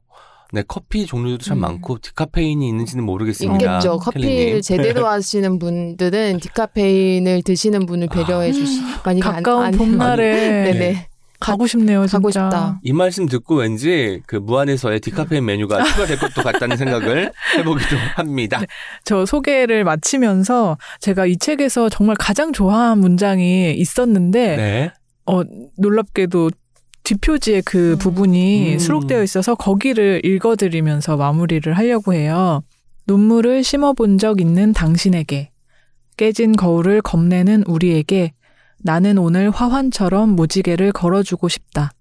[0.54, 1.62] 네, 커피 종류도 참 음.
[1.62, 3.78] 많고 디카페인이 있는지는 모르겠습니다.
[3.78, 3.98] 있겠죠.
[3.98, 4.62] 커피를 켈리님.
[4.62, 8.80] 제대로 하시는 분들은 디카페인을 드시는 분을 배려해 주시.
[9.04, 11.08] 만약에 안- 가까운 안- 봄날에 네네
[11.40, 12.02] 가고 싶네요.
[12.06, 12.18] 진짜.
[12.20, 12.80] 가고 싶다.
[12.84, 18.62] 이 말씀 듣고 왠지 그 무한에서의 디카페인 메뉴가 추가될 것도 같다는 생각을 해보기도 합니다.
[19.04, 24.92] 저 소개를 마치면서 제가 이 책에서 정말 가장 좋아한 문장이 있었는데 네.
[25.26, 25.42] 어,
[25.78, 26.52] 놀랍게도
[27.04, 27.98] 뒷표지에 그 음.
[27.98, 28.80] 부분이 음.
[28.80, 32.64] 수록되어 있어서 거기를 읽어드리면서 마무리를 하려고 해요.
[33.08, 35.52] 눈물을 심어본 적 있는 당신에게,
[36.16, 38.34] 깨진 거울을 겁내는 우리에게
[38.80, 41.92] 나는 오늘 화환처럼 무지개를 걸어주고 싶다.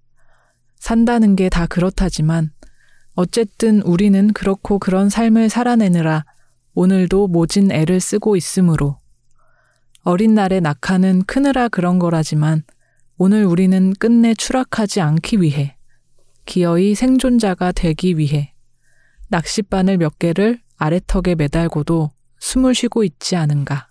[0.78, 2.50] 산다는 게 다 그렇다지만
[3.14, 6.24] 어쨌든 우리는 그렇고 그런 삶을 살아내느라
[6.74, 8.96] 오늘도 모진 애를 쓰고 있으므로
[10.02, 12.62] 어린 날의 낙하는 크느라 그런 거라지만
[13.24, 15.76] 오늘 우리는 끝내 추락하지 않기 위해
[16.44, 18.52] 기어이 생존자가 되기 위해
[19.28, 23.86] 낚싯바늘 몇 개를 아래턱에 매달고도 숨을 쉬고 있지 않은가.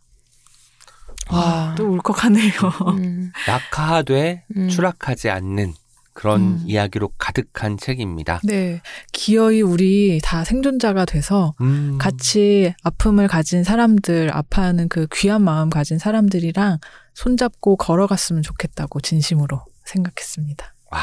[1.29, 1.75] 와.
[1.77, 2.51] 또 울컥하네요.
[2.97, 4.67] 음, 낙하하되 음.
[4.67, 5.75] 추락하지 않는
[6.11, 6.63] 그런 음.
[6.65, 8.41] 이야기로 가득한 책입니다.
[8.43, 8.81] 네.
[9.13, 11.97] 기어이 우리 다 생존자가 돼서 음.
[11.97, 16.79] 같이 아픔을 가진 사람들, 아파하는 그 귀한 마음 가진 사람들이랑
[17.13, 20.73] 손잡고 걸어갔으면 좋겠다고 진심으로 생각했습니다.
[20.91, 20.99] 와,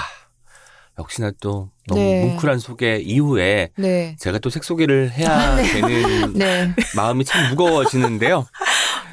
[0.98, 2.24] 역시나 또 너무 네.
[2.24, 4.16] 뭉클한 소개 이후에 네.
[4.18, 6.74] 제가 또 책 소개를 해야 되는 네.
[6.96, 8.46] 마음이 참 무거워지는데요.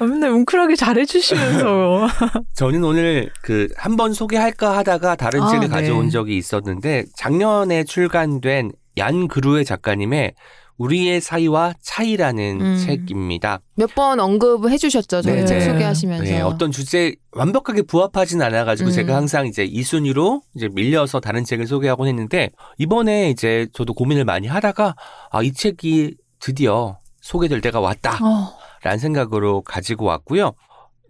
[0.00, 2.08] 맨날 뭉클하게 잘해주시면서.
[2.54, 5.74] 저는 오늘 그 한 번 소개할까 하다가 다른 아, 책을 네.
[5.74, 10.34] 가져온 적이 있었는데 작년에 출간된 얀 그루의 작가님의
[10.78, 12.76] 우리의 사이와 차이라는 음.
[12.84, 13.60] 책입니다.
[13.76, 15.22] 몇 번 언급해 주셨죠.
[15.22, 15.46] 저희 네.
[15.46, 15.64] 책 네.
[15.64, 16.24] 소개하시면서.
[16.24, 18.92] 네, 어떤 주제 완벽하게 부합하진 않아가지고 음.
[18.92, 24.24] 제가 항상 이제 이 순위로 이제 밀려서 다른 책을 소개하곤 했는데 이번에 이제 저도 고민을
[24.24, 24.94] 많이 하다가
[25.30, 28.12] 아, 이 책이 드디어 소개될 때가 왔다.
[28.22, 30.52] 어, 라는 생각으로 가지고 왔고요.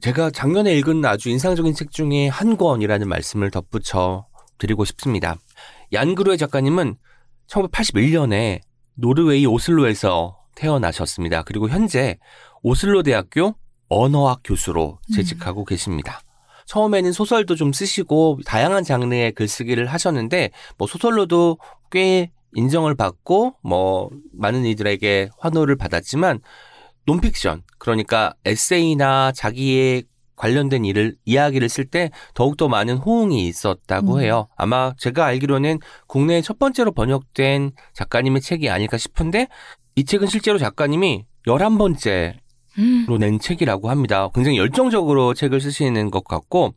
[0.00, 4.26] 제가 작년에 읽은 아주 인상적인 책 중에 한 권이라는 말씀을 덧붙여
[4.59, 5.37] 드리고 싶습니다.
[5.92, 6.96] 얀그루의 작가님은
[7.48, 8.61] 1981년에
[8.96, 11.42] 노르웨이 오슬로에서 태어나셨습니다.
[11.42, 12.18] 그리고 현재
[12.62, 13.54] 오슬로 대학교
[13.88, 16.20] 언어학 교수로 재직하고 계십니다.
[16.66, 21.59] 처음에는 소설도 좀 쓰시고 다양한 장르의 글쓰기를 하셨는데 뭐 소설로도
[21.92, 26.40] 꽤 인정을 받고 뭐 많은 이들에게 환호를 받았지만
[27.06, 30.04] 논픽션 그러니까 에세이나 자기의
[30.37, 34.20] 관련된 일을 이야기를 쓸 때 더욱더 많은 호응이 있었다고 음.
[34.20, 34.49] 해요.
[34.57, 39.49] 아마 제가 알기로는 국내에 첫 번째로 번역된 작가님의 책이 아닐까 싶은데
[39.96, 42.35] 이 책은 실제로 작가님이 11번째
[42.79, 43.05] 음.
[43.09, 44.29] 로낸 책이라고 합니다.
[44.35, 46.75] 굉장히 열정적으로 책을 쓰시는 것 같고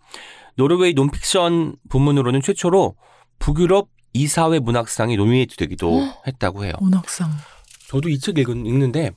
[0.56, 2.96] 노르웨이 논픽션 부문으로는 최초로
[3.40, 6.74] 북유럽 이사회 문학상이 노미네이트 되기도 했다고 해요.
[6.82, 7.30] 문학상.
[7.90, 9.12] 저도 이 책 읽는데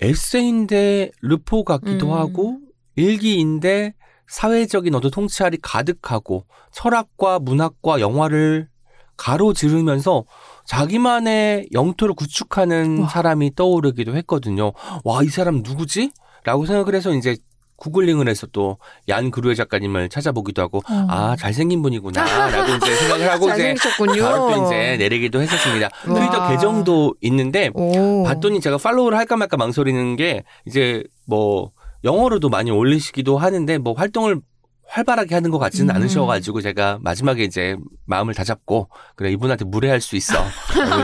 [0.00, 2.12] 에세이인데 르포 같기도 음.
[2.18, 2.58] 하고
[2.96, 3.94] 일기인데
[4.28, 8.68] 사회적인 어떤 통찰이 가득하고 철학과 문학과 영화를
[9.16, 10.24] 가로지르면서
[10.66, 13.08] 자기만의 영토를 구축하는 와.
[13.08, 14.72] 사람이 떠오르기도 했거든요.
[15.04, 16.12] 와, 이 사람 누구지?
[16.44, 17.36] 라고 생각을 해서 이제
[17.76, 18.78] 구글링을 해서 또
[19.08, 21.06] 얀 그루의 작가님을 찾아보기도 하고 어.
[21.08, 22.48] 아, 잘생긴 분이구나.
[22.50, 23.74] 라고 이제 생각을 하고 이제.
[24.22, 25.88] 바로 또 이제 내리기도 했었습니다.
[26.08, 26.14] 와.
[26.14, 28.22] 트위터 계정도 있는데 오.
[28.24, 31.72] 봤더니 제가 팔로우를 할까 말까 망설이는 게 이제 뭐
[32.04, 34.40] 영어로도 많이 올리시기도 하는데 뭐 활동을
[34.86, 35.96] 활발하게 하는 것 같지는 음.
[35.96, 40.34] 않으셔가지고 제가 마지막에 이제 마음을 다잡고 그래 이분한테 무례할 수 있어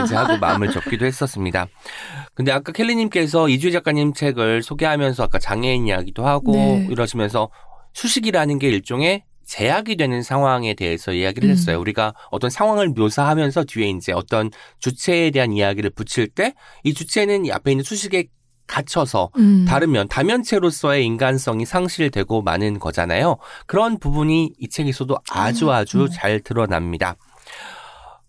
[0.05, 1.67] 이제 하고 마음을 접기도 했었습니다.
[2.35, 6.87] 근데 아까 켈리님께서 이주희 작가님 책을 소개하면서 아까 장애인 이야기도 하고 네.
[6.91, 7.49] 이러시면서
[7.93, 11.51] 수식이라는 게 일종의 제약이 되는 상황에 대해서 이야기를 음.
[11.51, 11.79] 했어요.
[11.79, 17.51] 우리가 어떤 상황을 묘사하면서 뒤에 이제 어떤 주체에 대한 이야기를 붙일 때 이 주체는 이
[17.51, 18.27] 앞에 있는 수식에
[18.69, 19.65] 갇혀서 음.
[19.67, 23.37] 다르면 다면체로서의 인간성이 상실되고 마는 거잖아요.
[23.65, 26.07] 그런 부분이 이 책에서도 아주 아주 음.
[26.11, 27.15] 잘 드러납니다.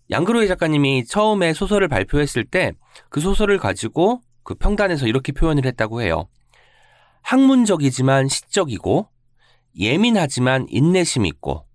[0.09, 2.73] 양그로의 작가님이 처음에 소설을 발표했을 때
[3.09, 6.27] 그 소설을 가지고 그 평단에서 이렇게 표현을 했다고 해요.
[7.21, 9.07] 학문적이지만 시적이고
[9.77, 11.65] 예민하지만 인내심 있고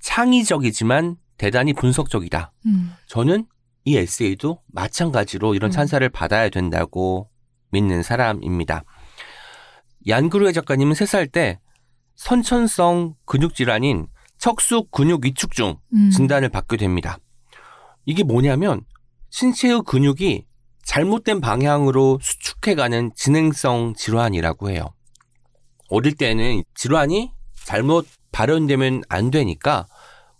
[0.00, 2.52] 창의적이지만 대단히 분석적이다.
[2.66, 2.92] 음.
[3.06, 3.46] 저는
[3.84, 5.72] 이 에세이도 마찬가지로 이런 음.
[5.72, 7.28] 찬사를 받아야 된다고
[7.70, 8.84] 믿는 사람입니다.
[10.06, 11.58] 얀그루의 작가님은 3살 때
[12.14, 16.10] 선천성 근육 질환인 척수 근육 위축증 음.
[16.10, 17.18] 진단을 받게 됩니다.
[18.06, 18.82] 이게 뭐냐면
[19.30, 20.46] 신체의 근육이
[20.84, 24.86] 잘못된 방향으로 수축해가는 진행성 질환이라고 해요.
[25.90, 27.32] 어릴 때는 질환이
[27.64, 29.86] 잘못 발현되면 안 되니까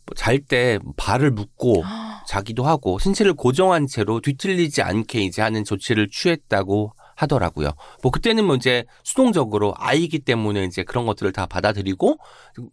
[0.06, 1.84] 뭐잘때 발을 묶고
[2.26, 7.70] 자기도 하고 신체를 고정한 채로 뒤틀리지 않게 이제 하는 조치를 취했다고 하더라고요.
[8.02, 12.16] 뭐 그때는 뭐 이제 수동적으로 아이기 때문에 이제 그런 것들을 다 받아들이고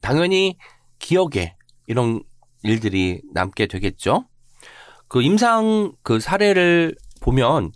[0.01, 0.57] 당연히
[0.99, 1.55] 기억에
[1.87, 2.21] 이런
[2.61, 4.25] 일들이 남게 되겠죠.
[5.07, 7.71] 그 임상 그 사례를 보면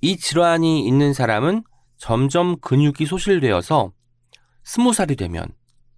[0.00, 1.64] 이 질환이 있는 사람은
[1.96, 3.92] 점점 근육이 소실되어서
[4.62, 5.48] 스무 살이 되면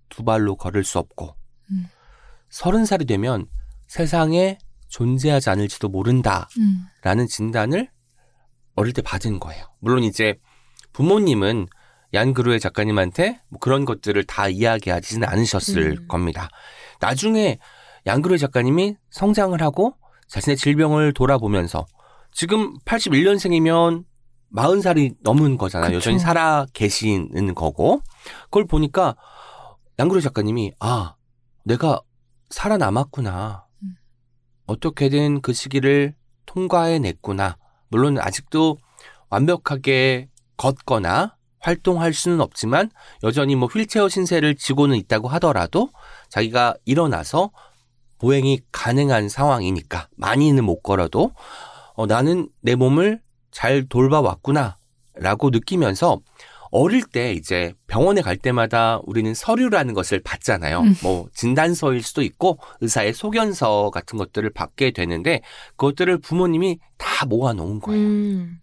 [0.08, 1.34] 두 발로 걸을 수 없고
[1.70, 1.88] 음.
[2.48, 3.46] 서른 살이 되면
[3.88, 6.48] 세상에 존재하지 않을지도 모른다.
[6.58, 6.86] 음.
[7.02, 7.90] 라는 진단을
[8.78, 9.64] 어릴 때 받은 거예요.
[9.80, 10.38] 물론 이제
[10.92, 11.66] 부모님은
[12.14, 16.08] 얀그루의 작가님한테 뭐 그런 것들을 다 이야기하지는 않으셨을 음.
[16.08, 16.48] 겁니다.
[17.00, 17.58] 나중에
[18.06, 19.94] 얀그루의 작가님이 성장을 하고
[20.28, 21.86] 자신의 질병을 돌아보면서
[22.30, 24.04] 지금 81년생이면
[24.54, 25.88] 40살이 넘은 거잖아요.
[25.88, 25.96] 그쵸.
[25.96, 28.00] 여전히 살아 계시는 거고.
[28.44, 29.16] 그걸 보니까
[29.98, 31.16] 양그루 작가님이 아,
[31.64, 32.00] 내가
[32.50, 33.66] 살아남았구나.
[33.82, 33.94] 음.
[34.66, 36.14] 어떻게든 그 시기를
[36.46, 37.58] 통과해냈구나.
[37.88, 38.78] 물론 아직도
[39.30, 42.90] 완벽하게 걷거나 활동할 수는 없지만
[43.22, 45.90] 여전히 뭐 휠체어 신세를 지고는 있다고 하더라도
[46.28, 47.50] 자기가 일어나서
[48.18, 51.32] 보행이 가능한 상황이니까 많이는 못 걸어도
[51.94, 53.20] 어, 나는 내 몸을
[53.50, 54.76] 잘 돌봐왔구나
[55.14, 56.20] 라고 느끼면서
[56.70, 60.80] 어릴 때 이제 병원에 갈 때마다 우리는 서류라는 것을 받잖아요.
[60.80, 60.94] 음.
[61.02, 65.40] 뭐 진단서일 수도 있고 의사의 소견서 같은 것들을 받게 되는데
[65.76, 68.06] 그것들을 부모님이 다 모아 놓은 거예요.
[68.06, 68.58] 음.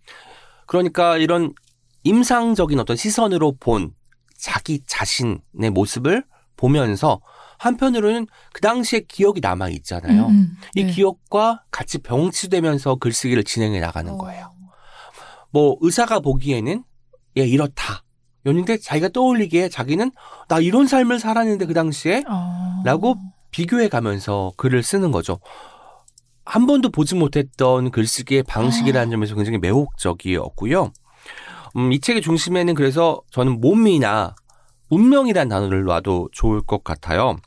[0.67, 1.53] 그러니까 이런
[2.03, 3.91] 임상적인 어떤 시선으로 본
[4.37, 6.23] 자기 자신의 모습을
[6.57, 7.19] 보면서
[7.57, 10.27] 한편으로는 그 당시에 기억이 남아 있잖아요.
[10.27, 10.55] 음.
[10.75, 10.91] 이 네.
[10.91, 14.17] 기억과 같이 병치되면서 글쓰기를 진행해 나가는 어.
[14.17, 14.53] 거예요.
[15.51, 16.83] 뭐 의사가 보기에는
[17.37, 18.03] 얘 이렇다.
[18.45, 20.11] 였는데 자기가 떠올리기에 자기는
[20.47, 22.81] 나 이런 삶을 살았는데 그 당시에 어.
[22.85, 23.15] 라고
[23.51, 25.39] 비교해 가면서 글을 쓰는 거죠.
[26.45, 30.91] 한 번도 보지 못했던 글쓰기의 방식이라는 점에서 굉장히 매혹적이었고요.
[31.77, 34.35] 음, 이 책의 중심에는 그래서 저는 몸이나
[34.89, 37.37] 운명이라는 단어를 놔도 좋을 것 같아요.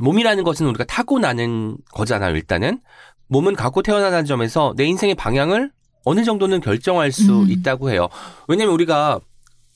[0.00, 2.80] 몸이라는 것은 우리가 타고나는 거잖아요, 일단은.
[3.28, 5.70] 몸은 갖고 태어나는 점에서 내 인생의 방향을
[6.06, 7.50] 어느 정도는 결정할 수 음.
[7.50, 8.08] 있다고 해요.
[8.46, 9.18] 왜냐면 우리가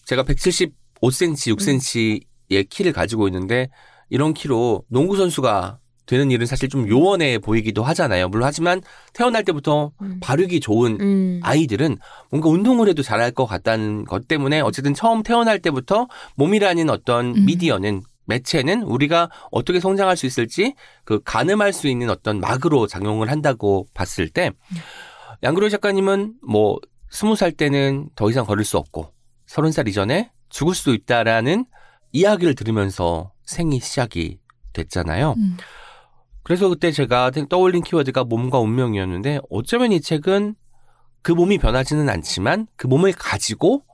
[0.04, 3.68] 제가 175cm, 6cm의 키를 가지고 있는데
[4.10, 8.28] 이런 키로 농구 선수가 되는 일은 사실 좀 요원해 보이기도 하잖아요.
[8.28, 8.80] 물론 하지만
[9.12, 10.18] 태어날 때부터 음.
[10.20, 11.40] 발육이 좋은 음.
[11.42, 11.98] 아이들은
[12.30, 17.44] 뭔가 운동을 해도 잘할 것 같다는 것 때문에 어쨌든 처음 태어날 때부터 몸이라는 어떤 음.
[17.44, 23.88] 미디어는 매체는 우리가 어떻게 성장할 수 있을지 그 가늠할 수 있는 어떤 막으로 작용을 한다고
[23.94, 24.52] 봤을 때
[25.42, 29.12] 양그로 작가님은 뭐 스무 살 때는 더 이상 걸을 수 없고
[29.46, 31.66] 서른 살 이전에 죽을 수도 있다라는
[32.12, 34.38] 이야기를 들으면서 생이 시작이
[34.72, 35.34] 됐잖아요.
[35.36, 35.56] 음.
[36.42, 40.54] 그래서 그때 제가 떠올린 키워드가 몸과 운명이었는데 어쩌면 이 책은
[41.22, 43.84] 그 몸이 변하지는 않지만 그 몸을 가지고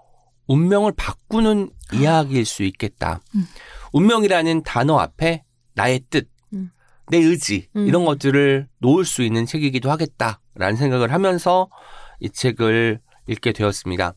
[0.47, 3.21] 운명을 바꾸는 이야기일 수 있겠다.
[3.35, 3.47] 음.
[3.93, 6.71] 운명이라는 단어 앞에 나의 뜻, 음.
[7.09, 7.87] 내 의지 음.
[7.87, 11.69] 이런 것들을 놓을 수 있는 책이기도 하겠다 라는 생각을 하면서
[12.21, 14.15] 이 책을 읽게 되었습니다.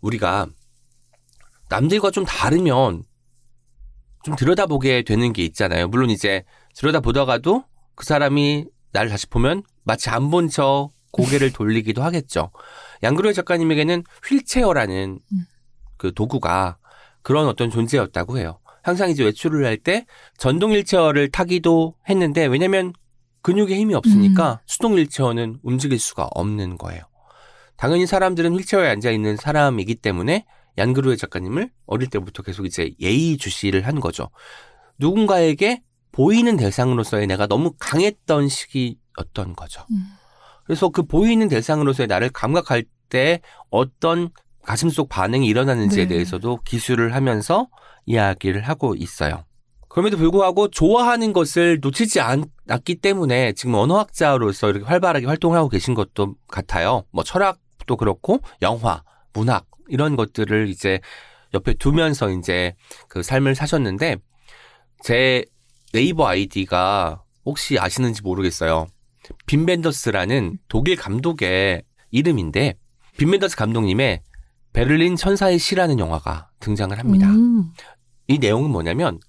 [0.00, 0.46] 우리가
[1.68, 3.02] 남들과 좀 다르면
[4.24, 5.88] 좀 들여다보게 되는 게 있잖아요.
[5.88, 12.50] 물론 이제 들여다보다가도 그 사람이 나를 다시 보면 마치 안 본 척 고개를 돌리기도 하겠죠.
[13.02, 15.38] 양그로의 작가님에게는 휠체어라는 음.
[15.96, 16.76] 그 도구가
[17.22, 18.58] 그런 어떤 존재였다고 해요.
[18.82, 22.92] 항상 이제 외출을 할 때 전동 휠체어를 타기도 했는데 왜냐면
[23.46, 27.02] 근육에 힘이 없으니까 수동 휠체어는 움직일 수가 없는 거예요.
[27.76, 30.46] 당연히 사람들은 휠체어에 앉아 있는 사람이기 때문에
[30.78, 34.30] 얀그루의 작가님을 어릴 때부터 계속 이제 예의주시를 한 거죠.
[34.98, 39.86] 누군가에게 보이는 대상으로서의 내가 너무 강했던 시기였던 거죠.
[39.92, 40.06] 음.
[40.64, 44.30] 그래서 그 보이는 대상으로서의 나를 감각할 때 어떤
[44.64, 46.14] 가슴속 반응이 일어나는지에 네.
[46.14, 47.68] 대해서도 기술을 하면서
[48.06, 49.44] 이야기를 하고 있어요.
[49.96, 56.34] 그럼에도 불구하고 좋아하는 것을 놓치지 않았기 때문에 지금 언어학자로서 이렇게 활발하게 활동을 하고 계신 것도
[56.48, 57.04] 같아요.
[57.12, 61.00] 뭐 철학도 그렇고 영화, 문학 이런 것들을 이제
[61.54, 62.74] 옆에 두면서 이제
[63.08, 64.16] 그 삶을 사셨는데
[65.02, 65.46] 제
[65.94, 68.88] 네이버 아이디가 혹시 아시는지 모르겠어요.
[69.46, 72.74] 빈 벤더스라는 독일 감독의 이름인데
[73.16, 74.20] 빈 벤더스 감독님의
[74.74, 77.30] 베를린 천사의 시라는 영화가 등장을 합니다.
[77.30, 77.72] 음.
[78.28, 79.20] 이 내용은 뭐냐면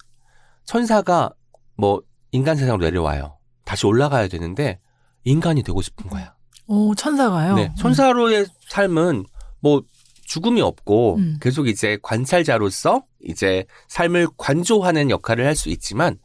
[0.67, 1.31] 천사가
[1.75, 2.01] 뭐
[2.31, 3.37] 인간 세상으로 내려와요.
[3.65, 4.79] 다시 올라가야 되는데
[5.23, 6.35] 인간이 되고 싶은 거야.
[6.67, 7.55] 오, 천사가요?
[7.55, 9.25] 네, 천사로의 삶은
[9.61, 9.81] 뭐
[10.25, 11.37] 죽음이 없고 음.
[11.41, 16.19] 계속 이제 관찰자로서 이제 삶을 관조하는 역할을 할 수 있지만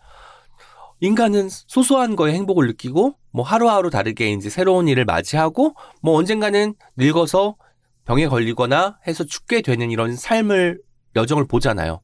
[1.00, 7.56] 인간은 소소한 거에 행복을 느끼고 뭐 하루하루 다르게 이제 새로운 일을 맞이하고 뭐 언젠가는 늙어서
[8.04, 10.80] 병에 걸리거나 해서 죽게 되는 이런 삶을
[11.16, 12.00] 여정을 보잖아요.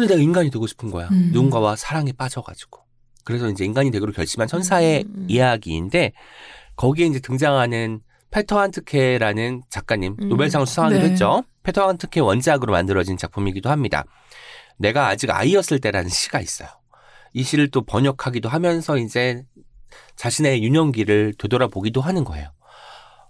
[0.00, 1.08] 근데 내가 인간이 되고 싶은 거야.
[1.08, 1.30] 음.
[1.32, 2.80] 누군가와 사랑에 빠져가지고.
[3.24, 5.26] 그래서 이제 인간이 되기로 결심한 천사의 음.
[5.28, 6.12] 이야기인데
[6.76, 10.28] 거기에 이제 등장하는 페터 한트케라는 작가님 음.
[10.28, 11.10] 노벨상을 수상하기도 네.
[11.10, 11.44] 했죠.
[11.62, 14.04] 페터 한트케 원작으로 만들어진 작품이기도 합니다.
[14.78, 16.68] 내가 아직 아이였을 때라는 시가 있어요.
[17.32, 19.42] 이 시를 또 번역하기도 하면서 이제
[20.16, 22.50] 자신의 유년기를 되돌아보기도 하는 거예요.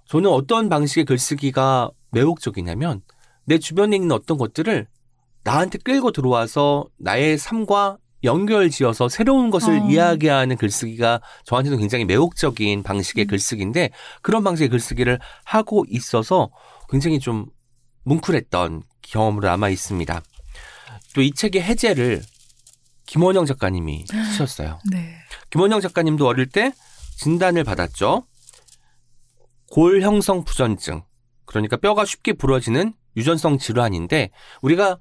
[0.07, 3.03] 저는 어떤 방식의 글쓰기가 매혹적이냐면
[3.45, 4.87] 내 주변에 있는 어떤 것들을
[5.49, 9.89] 나한테 끌고 들어와서 나의 삶과 연결 지어서 새로운 것을 어.
[9.89, 13.29] 이야기하는 글쓰기가 저한테는 굉장히 매혹적인 방식의 음.
[13.29, 16.51] 글쓰기인데 그런 방식의 글쓰기를 하고 있어서
[16.91, 17.47] 굉장히 좀
[18.05, 20.21] 뭉클했던 경험으로 남아 있습니다.
[21.15, 22.23] 또 이 책의 해제를
[23.07, 24.79] 김원영 작가님이 쓰셨어요.
[24.91, 25.15] 네.
[25.51, 26.73] 김원영 작가님도 어릴 때
[27.17, 28.27] 진단을 받았죠.
[29.71, 31.03] 골형성 부전증.
[31.47, 34.31] 그러니까 뼈가 쉽게 부러지는 유전성 질환인데
[34.61, 34.99] 우리가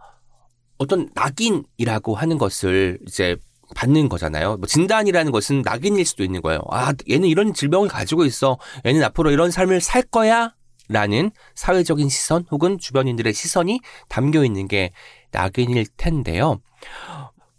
[0.77, 3.35] 어떤 낙인이라고 하는 것을 이제
[3.75, 4.57] 받는 거잖아요.
[4.57, 6.61] 뭐 진단이라는 것은 낙인일 수도 있는 거예요.
[6.71, 8.57] 아, 얘는 이런 질병을 가지고 있어.
[8.85, 10.53] 얘는 앞으로 이런 삶을 살 거야.
[10.89, 14.91] 라는 사회적인 시선 혹은 주변인들의 시선이 담겨 있는 게
[15.31, 16.61] 낙인일 텐데요.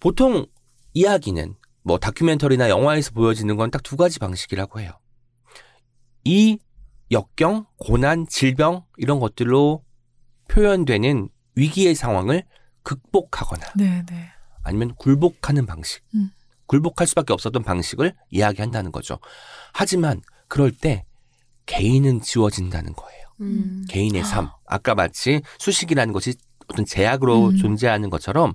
[0.01, 0.47] 보통
[0.95, 4.93] 이야기는 뭐 다큐멘터리나 영화에서 보여지는 건 딱 두 가지 방식이라고 해요.
[6.25, 6.59] 이
[7.11, 9.83] 역경, 고난, 질병 이런 것들로
[10.49, 12.45] 표현되는 위기의 상황을
[12.89, 14.31] 극복하거나 네, 네.
[14.63, 16.03] 아니면 굴복하는 방식.
[16.15, 16.31] 음.
[16.67, 19.19] 굴복할 수밖에 없었던 방식을 이야기한다는 거죠.
[19.75, 21.05] 하지만 그럴 때
[21.67, 23.27] 개인은 지워진다는 거예요.
[23.41, 23.85] 음.
[23.89, 24.49] 개인의 삶.
[24.67, 26.35] 아까 마치 수식이라는 것이
[26.69, 27.57] 어떤 제약으로 음.
[27.57, 28.55] 존재하는 것처럼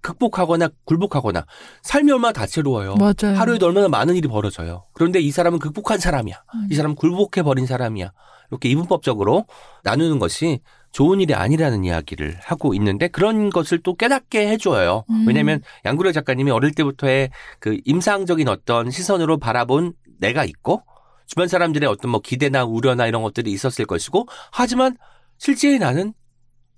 [0.00, 1.46] 극복하거나 굴복하거나
[1.82, 2.96] 삶이 얼마나 다채로워요.
[2.96, 3.36] 맞아요.
[3.36, 4.86] 하루에도 얼마나 많은 일이 벌어져요.
[4.92, 6.42] 그런데 이 사람은 극복한 사람이야.
[6.54, 6.68] 음.
[6.70, 8.12] 이 사람은 굴복해 버린 사람이야.
[8.50, 9.46] 이렇게 이분법적으로
[9.84, 15.04] 나누는 것이 좋은 일이 아니라는 이야기를 하고 있는데 그런 것을 또 깨닫게 해줘요.
[15.10, 15.24] 음.
[15.26, 17.30] 왜냐하면 양구려 작가님이 어릴 때부터의
[17.60, 20.82] 그 임상적인 어떤 시선으로 바라본 내가 있고
[21.26, 24.96] 주변 사람들의 어떤 뭐 기대나 우려나 이런 것들이 있었을 것이고 하지만
[25.36, 26.14] 실제 나는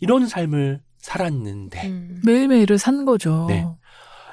[0.00, 2.22] 이런 삶을 살았는데 음.
[2.24, 3.46] 매일매일을 산 거죠.
[3.48, 3.66] 네.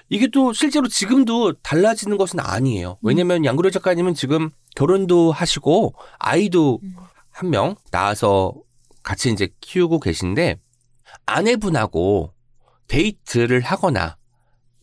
[0.09, 2.97] 이게 또 실제로 지금도 달라지는 것은 아니에요.
[3.01, 6.95] 왜냐면 양구려 작가님은 지금 결혼도 하시고 아이도 음.
[7.29, 8.53] 한명 낳아서
[9.07, 10.59] 같이 이제 키우고 계신데
[11.25, 12.33] 아내분하고
[12.89, 14.17] 데이트를 하거나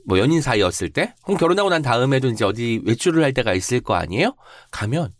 [0.06, 3.92] 뭐 연인 사이였을 때, 혹은 결혼하고 난 다음에도 이제 어디 외출을 할 때가 있을 거
[3.92, 4.34] 아니에요?
[4.70, 5.12] 가면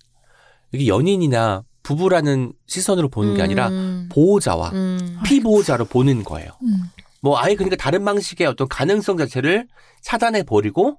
[0.72, 4.08] 이게 연인이나 부부라는 시선으로 보는 게 아니라 음.
[4.10, 5.18] 보호자와 음.
[5.26, 6.48] 피보호자로 보는 거예요.
[6.62, 6.84] 음.
[7.20, 9.68] 뭐 아예 그러니까 다른 방식의 어떤 가능성 자체를
[10.00, 10.98] 차단해 버리고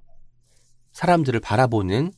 [0.92, 2.12] 사람들을 바라보는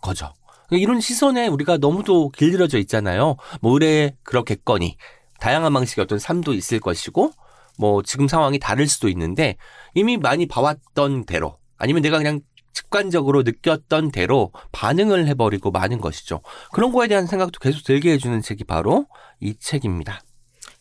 [0.00, 0.32] 거죠.
[0.70, 3.36] 이런 시선에 우리가 너무도 길들여져 있잖아요.
[3.60, 4.96] 뭐 의뢰 그렇겠거니
[5.40, 7.30] 다양한 방식의 어떤 삶도 있을 것이고
[7.78, 9.56] 뭐 지금 상황이 다를 수도 있는데
[9.94, 12.40] 이미 많이 봐왔던 대로 아니면 내가 그냥
[12.72, 16.40] 직관적으로 느꼈던 대로 반응을 해버리고 마는 것이죠.
[16.72, 19.06] 그런 거에 대한 생각도 계속 들게 해주는 책이 바로
[19.40, 20.20] 이 책입니다.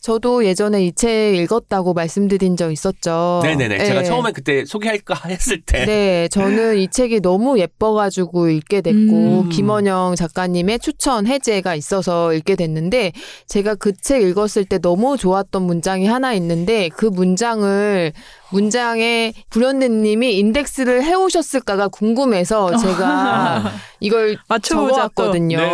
[0.06, 3.40] 저도 예전에 이 책 읽었다고 말씀드린 적 있었죠.
[3.42, 3.84] 네네네.
[3.86, 4.06] 제가 네.
[4.06, 5.84] 처음에 그때 소개할까 했을 때.
[5.86, 9.50] 네, 저는 이 책이 너무 예뻐가지고 읽게 됐고, 음.
[9.50, 13.14] 김원영 작가님의 추천 해제가 있어서 읽게 됐는데,
[13.48, 18.14] 제가 그 책 읽었을 때 너무 좋았던 문장이 하나 있는데, 그 문장을,
[18.52, 24.38] 문장에 불현대님이 인덱스를 해오셨을까가 궁금해서 제가 이걸.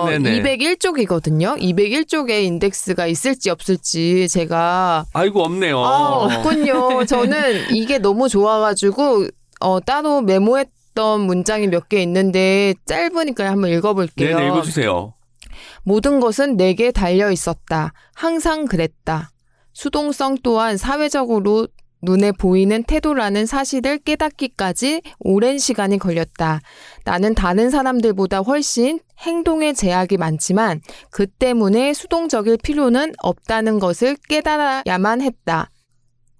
[0.08, 0.42] 네네네.
[0.42, 1.60] 201쪽이거든요.
[1.60, 5.80] 201쪽에 인덱스가 있을지 없을지 제가 아이고 없네요.
[5.80, 7.06] 아, 없군요.
[7.06, 9.28] 저는 이게 너무 좋아가지고,
[9.60, 14.38] 어, 따로 메모했던 문장이 몇 개 있는데, 짧으니까 한번 읽어볼게요.
[14.38, 15.14] 네네 읽어주세요.
[15.84, 17.92] 모든 것은 내게 달려 있었다.
[18.14, 19.32] 항상 그랬다.
[19.74, 21.68] 수동성 또한 사회적으로
[22.02, 26.62] 눈에 보이는 태도라는 사실을 깨닫기까지 오랜 시간이 걸렸다.
[27.06, 30.82] 나는 다른 사람들보다 훨씬 행동의 제약이 많지만
[31.12, 35.70] 그 때문에 수동적일 필요는 없다는 것을 깨달아야만 했다.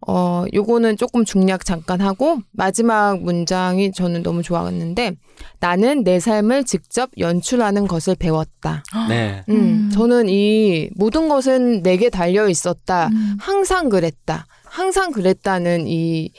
[0.08, 5.14] 어, 요거는 조금 중략 잠깐 하고 마지막 문장이 저는 너무 좋았는데
[5.60, 8.84] 나는 내 삶을 직접 연출하는 것을 배웠다.
[9.10, 9.44] 네.
[9.50, 9.90] 음, 음.
[9.94, 13.10] 저는 이 모든 것은 내게 달려 있었다.
[13.10, 13.38] 음.
[13.40, 14.48] 항상 그랬다.
[14.72, 16.32] 항상 그랬다는 이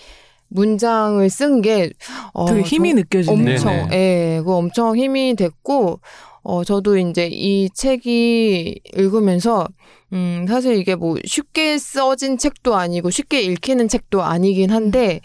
[0.49, 1.91] 문장을 쓴 게
[2.35, 3.55] 어, 되게 힘이 정- 느껴지네요.
[3.55, 3.97] 엄청 네네.
[3.97, 6.01] 예, 그거 엄청 힘이 됐고
[6.43, 9.67] 어 저도 이제 이 책이 읽으면서
[10.13, 15.21] 음 사실 이게 뭐 쉽게 써진 책도 아니고 쉽게 읽히는 책도 아니긴 한데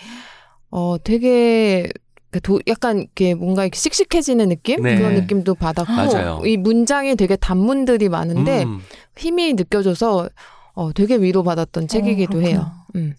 [0.69, 1.89] 어 되게
[2.29, 4.95] 그 도, 약간 이렇게 뭔가 이렇게 씩씩해지는 느낌 네.
[4.97, 6.41] 그런 느낌도 받았고 맞아요.
[6.45, 8.79] 이 문장이 되게 단문들이 많은데 음,
[9.17, 10.29] 힘이 느껴져서
[10.77, 12.47] 어 되게 위로받았던 책이기도 그렇구나.
[12.49, 12.71] 해요.
[12.95, 13.15] 음.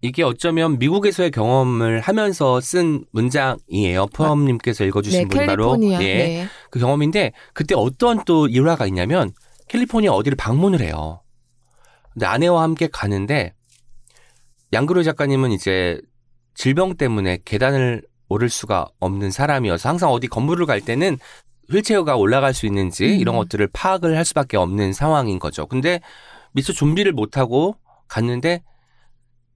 [0.00, 4.06] 이게 어쩌면 미국에서의 경험을 하면서 쓴 문장이에요.
[4.06, 6.02] 푸엄님께서 읽어주신 네, 분이 바로 캘리포니아.
[6.02, 6.46] 예, 네.
[6.70, 9.32] 그 경험인데 그때 어떤 또 일화가 있냐면
[9.68, 11.20] 캘리포니아 어디를 방문을 해요.
[12.14, 13.52] 근데 아내와 함께 가는데
[14.72, 16.00] 양그로 작가님은 이제
[16.54, 21.18] 질병 때문에 계단을 오를 수가 없는 사람이어서 항상 어디 건물을 갈 때는
[21.70, 23.20] 휠체어가 올라갈 수 있는지 음.
[23.20, 25.66] 이런 것들을 파악을 할 수밖에 없는 상황인 거죠.
[25.66, 26.00] 근데
[26.54, 27.76] 미처 준비를 못하고
[28.08, 28.62] 갔는데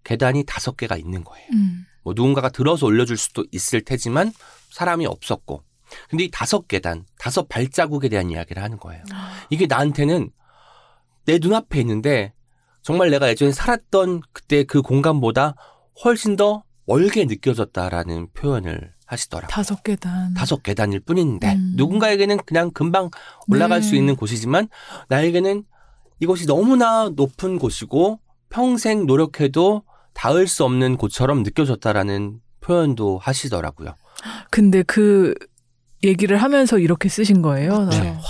[0.05, 1.47] 계단이 다섯 개가 있는 거예요.
[1.53, 1.87] 음.
[2.03, 4.33] 뭐 누군가가 들어서 올려줄 수도 있을 테지만
[4.71, 5.63] 사람이 없었고.
[6.11, 9.03] 근데 이 다섯 계단, 다섯 발자국에 대한 이야기를 하는 거예요.
[9.49, 10.31] 이게 나한테는
[11.25, 12.35] 내 눈앞에 있는데
[12.83, 15.55] 정말 내가 예전에 살았던 그때 그 공간보다
[16.05, 19.49] 훨씬 더 멀게 느껴졌다라는 표현을 하시더라고요.
[19.49, 20.35] 다섯 계단.
[20.35, 21.73] 다섯 계단일 뿐인데 음.
[21.77, 23.11] 누군가에게는 그냥 금방
[23.47, 23.87] 올라갈 네.
[23.87, 24.69] 수 있는 곳이지만
[25.09, 25.65] 나에게는
[26.21, 28.19] 이것이 너무나 높은 곳이고
[28.51, 29.83] 평생 노력해도
[30.15, 33.95] 닿을 수 없는 곳처럼 느껴졌다라는 표현도 하시더라고요.
[34.51, 35.35] 근데 그
[36.03, 37.87] 얘기를 하면서 이렇게 쓰신 거예요.
[37.87, 38.11] 네.
[38.11, 38.23] 와,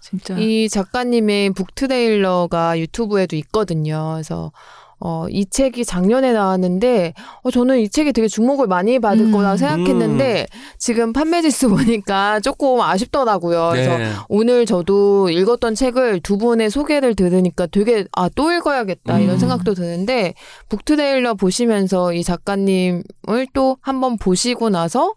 [0.00, 0.38] 진짜.
[0.38, 4.12] 이 작가님의 북 트레일러가 유튜브에도 있거든요.
[4.14, 4.52] 그래서
[5.00, 9.32] 어, 이 책이 작년에 나왔는데 어, 저는 이 책이 되게 주목을 많이 받을 음.
[9.32, 10.46] 거라 생각했는데
[10.78, 13.70] 지금 판매 지수 보니까 조금 아쉽더라고요.
[13.72, 14.12] 그래서 네.
[14.28, 19.38] 오늘 저도 읽었던 책을 두 분의 소개를 들으니까 되게 아 또 읽어야겠다 이런 음.
[19.38, 20.34] 생각도 드는데
[20.68, 23.02] 북트레일러 보시면서 이 작가님을
[23.52, 25.14] 또 한번 보시고 나서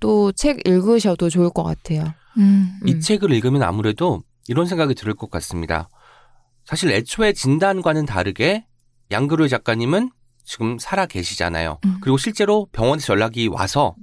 [0.00, 2.12] 또 책 읽으셔도 좋을 것 같아요.
[2.38, 2.72] 음.
[2.84, 3.00] 이 음.
[3.00, 5.88] 책을 읽으면 아무래도 이런 생각이 들을 것 같습니다.
[6.64, 8.65] 사실 애초에 진단과는 다르게
[9.10, 10.10] 양그루 작가님은
[10.44, 11.78] 지금 살아 계시잖아요.
[11.84, 11.98] 음.
[12.00, 13.94] 그리고 실제로 병원에서 연락이 와서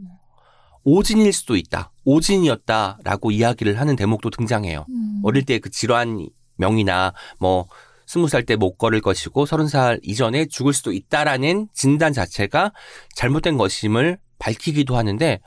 [0.84, 1.92] 오진일 수도 있다.
[2.04, 4.86] 오진이었다라고 이야기를 하는 대목도 등장해요.
[4.90, 5.22] 음.
[5.24, 6.28] 어릴 때 그 질환
[6.58, 7.68] 명이나 뭐
[8.06, 12.74] 스무 살 때 못 걸을 것이고 서른 살 이전에 죽을 수도 있다라는 진단 자체가
[13.16, 15.40] 잘못된 것임을 밝히기도 하는데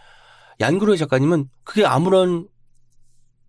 [0.61, 2.48] 얀그로의 작가님은 그게 아무런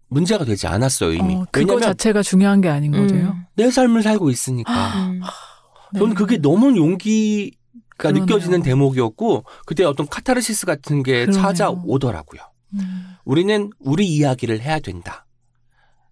[0.09, 1.35] 문제가 되지 않았어요 이미.
[1.35, 3.15] 어, 그거 왜냐면 자체가 중요한 게 아닌 거죠.
[3.15, 3.45] 음.
[3.55, 5.13] 내 삶을 살고 있으니까.
[5.95, 5.99] 음.
[5.99, 6.15] 저는 네.
[6.15, 7.55] 그게 너무 용기가
[7.97, 8.25] 그러네요.
[8.25, 11.41] 느껴지는 대목이었고 그때 어떤 카타르시스 같은 게 그러네요.
[11.41, 12.41] 찾아오더라고요.
[12.73, 13.15] 음.
[13.25, 15.25] 우리는 우리 이야기를 해야 된다.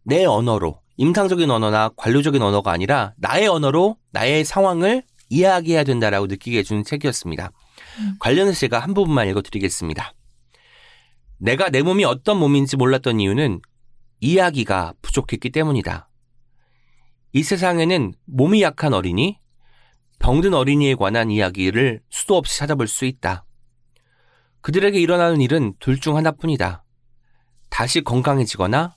[0.04, 6.84] 내 언어로 임상적인 언어나 관료적인 언어가 아니라 나의 언어로 나의 상황을 이야기해야 된다라고 느끼게 해주는
[6.84, 7.52] 책이었습니다.
[8.00, 8.16] 음.
[8.20, 10.14] 관련해서 제가 한 부분만 읽어드리겠습니다.
[11.38, 13.60] 내가 내 몸이 어떤 몸인지 몰랐던 이유는
[14.22, 16.10] 이야기가 부족했기 때문이다.
[17.34, 19.38] 이 세상에는 몸이 약한 어린이,
[20.26, 23.46] 병든 어린이에 관한 이야기를 수도 없이 찾아볼 수 있다.
[24.62, 26.84] 그들에게 일어나는 일은 둘 중 하나뿐이다.
[27.70, 28.96] 다시 건강해지거나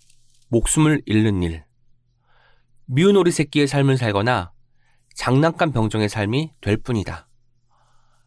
[0.49, 1.65] 목숨을 잃는 일.
[2.87, 4.53] 미운 오리 새끼의 삶을 살거나
[5.15, 7.29] 장난감 병정의 삶이 될 뿐이다.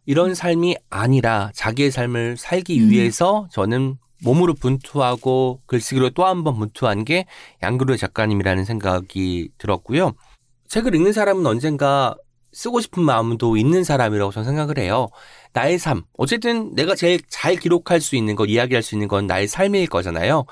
[0.05, 2.91] 이런 삶이 아니라 자기의 삶을 살기 음.
[2.91, 7.25] 위해서 저는 몸으로 분투하고 글쓰기로 또 한 번 분투한 게
[7.63, 10.13] 양그루의 작가님이라는 생각이 들었고요.
[10.67, 12.15] 책을 읽는 사람은 언젠가
[12.53, 15.09] 쓰고 싶은 마음도 있는 사람이라고 저는 생각을 해요.
[15.53, 16.03] 나의 삶.
[16.17, 20.45] 어쨌든 내가 제일 잘 기록할 수 있는 것, 이야기할 수 있는 건 나의 삶일 거잖아요.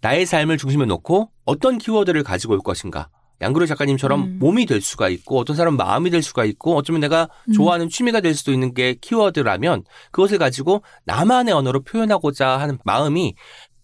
[0.00, 3.08] 나의 삶을 중심에 놓고 어떤 키워드를 가지고 올 것인가.
[3.42, 4.38] 양그루 작가님처럼 음.
[4.38, 7.52] 몸이 될 수가 있고 어떤 사람은 마음이 될 수가 있고 어쩌면 내가 음.
[7.52, 13.34] 좋아하는 취미가 될 수도 있는 게 키워드라면 그것을 가지고 나만의 언어로 표현하고자 하는 마음이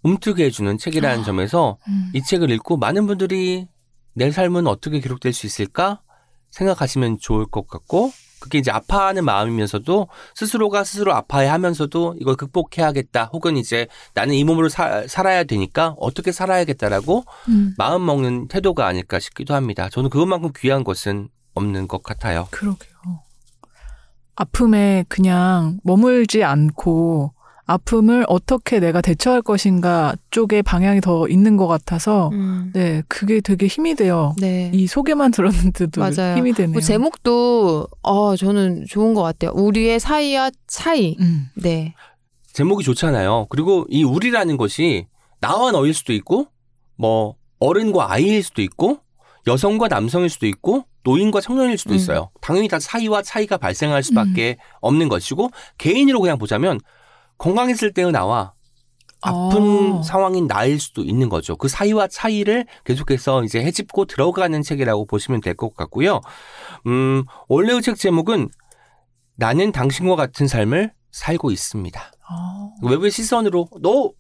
[0.03, 1.25] 움트게 해주는 책이라는 아.
[1.25, 2.11] 점에서 음.
[2.15, 3.67] 이 책을 읽고 많은 분들이
[4.15, 6.03] 내 삶은 어떻게 기록될 수 있을까
[6.51, 13.57] 생각하시면 좋을 것 같고 그게 이제 아파하는 마음이면서도 스스로가 스스로 아파해 하면서도 이걸 극복해야겠다 혹은
[13.57, 17.75] 이제 나는 이 몸으로 사- 살아야 되니까 어떻게 살아야겠다라고 음.
[17.77, 19.89] 마음 먹는 태도가 아닐까 싶기도 합니다.
[19.91, 22.47] 저는 그것만큼 귀한 것은 없는 것 같아요.
[22.53, 22.95] 그러게요.
[24.37, 27.35] 아픔에 그냥 머물지 않고
[27.69, 32.73] 아픔을 어떻게 내가 대처할 것인가 쪽에 방향이 더 있는 것 같아서 음.
[32.75, 34.35] 네 그게 되게 힘이 돼요.
[34.39, 34.71] 네.
[34.75, 36.37] 이 소개만 들었는데도 맞아요.
[36.37, 36.73] 힘이 되네요.
[36.73, 39.53] 뭐 제목도 어 저는 좋은 것 같아요.
[39.55, 41.17] 우리의 사이와 차이.
[41.21, 41.47] 음.
[41.55, 41.95] 네.
[42.59, 43.47] 제목이 좋잖아요.
[43.51, 45.07] 그리고 이 우리라는 것이
[45.41, 46.49] 나와 너일 수도 있고,
[46.97, 48.99] 뭐, 어른과 아이일 수도 있고,
[49.47, 51.97] 여성과 남성일 수도 있고, 노인과 청년일 수도 음.
[51.97, 52.31] 있어요.
[52.41, 56.81] 당연히 다 사이와 차이가 발생할 수밖에 없는 것이고, 개인으로 그냥 보자면,
[57.39, 58.53] 건강했을 때의 나와
[59.21, 60.03] 아픈 어.
[60.03, 61.57] 상황인 나일 수도 있는 거죠.
[61.57, 66.21] 그 사이와 차이를 계속해서 이제 해집고 들어가는 책이라고 보시면 될 것 같고요.
[66.87, 68.49] 음, 원래의 책 제목은
[69.35, 72.01] 나는 당신과 같은 삶을 살고 있습니다.
[72.31, 72.75] 어.
[72.83, 74.13] 외부의 시선으로 너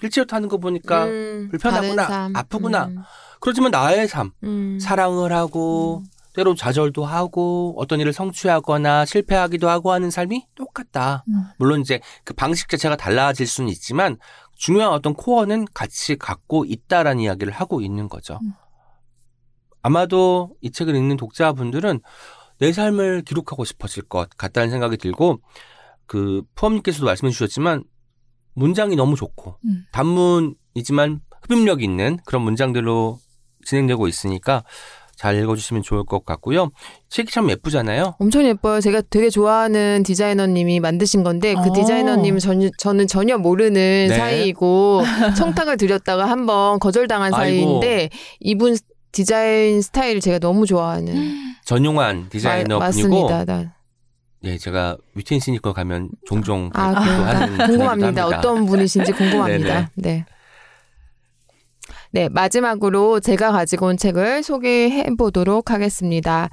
[0.00, 2.30] 휠체어 타는 거 보니까 음, 불편하구나.
[2.34, 2.84] 아프구나.
[2.86, 2.98] 음,
[3.40, 4.78] 그렇지만 나의 삶 음.
[4.80, 6.02] 사랑을 하고
[6.36, 11.24] 때로 좌절도 하고 어떤 일을 성취하거나 실패하기도 하고 하는 삶이 똑같다.
[11.28, 11.44] 음.
[11.58, 14.18] 물론 이제 그 방식 자체가 달라질 수는 있지만
[14.54, 18.38] 중요한 어떤 코어는 같이 갖고 있다라는 이야기를 하고 있는 거죠.
[18.42, 18.52] 음.
[19.80, 22.00] 아마도 이 책을 읽는 독자분들은
[22.58, 25.40] 내 삶을 기록하고 싶어질 것 같다는 생각이 들고
[26.06, 27.82] 그 푸엄님께서도 말씀해 주셨지만
[28.54, 29.86] 문장이 너무 좋고 음.
[29.92, 33.18] 단문이지만 흡입력 있는 그런 문장들로
[33.64, 34.64] 진행되고 있으니까
[35.16, 36.70] 잘 읽어주시면 좋을 것 같고요.
[37.08, 38.16] 책이 참 예쁘잖아요.
[38.18, 38.80] 엄청 예뻐요.
[38.80, 41.72] 제가 되게 좋아하는 디자이너님이 만드신 건데 그 어.
[41.72, 44.08] 디자이너님 전, 저는 전혀 모르는 네.
[44.16, 45.02] 사이이고
[45.36, 47.80] 청탁을 드렸다가 한번 거절당한 아이고.
[47.80, 48.10] 사이인데
[48.40, 48.76] 이분
[49.12, 51.14] 디자인 스타일을 제가 너무 좋아하는
[51.64, 53.44] 전용환 디자이너 마- 분이고 맞습니다.
[53.46, 53.72] 나-
[54.44, 57.26] 예, 제가 위트인 시니컬 가면 종종 아, 그런가?
[57.40, 58.06] 하는 궁금합니다.
[58.22, 58.26] 합니다.
[58.26, 59.90] 어떤 분이신지 궁금합니다.
[59.96, 60.26] 네.
[62.16, 66.48] 네, 마지막으로 제가 가지고 온 책을 소개해 보도록 하겠습니다.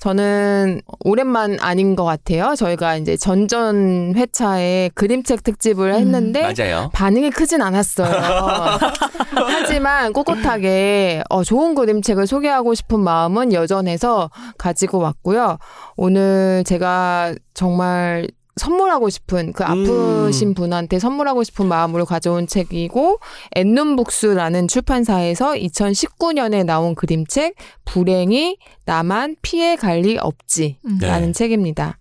[0.00, 2.56] 저는 오랜만 아닌 것 같아요.
[2.56, 6.90] 저희가 이제 전전 회차에 그림책 특집을 음, 했는데 맞아요.
[6.92, 8.10] 반응이 크진 않았어요.
[9.30, 15.58] 하지만 꿋꿋하게 어, 좋은 그림책을 소개하고 싶은 마음은 여전해서 가지고 왔고요.
[15.96, 18.26] 오늘 제가 정말
[18.56, 23.18] 선물하고 싶은 그 아프신 분한테 선물하고 싶은 마음으로 가져온 책이고
[23.54, 27.54] 앤눈북스라는 출판사에서 2019년에 나온 그림책
[27.84, 30.98] 불행이 나만 피해 갈 리 없지라는 음.
[31.00, 31.32] 네.
[31.32, 31.98] 책입니다.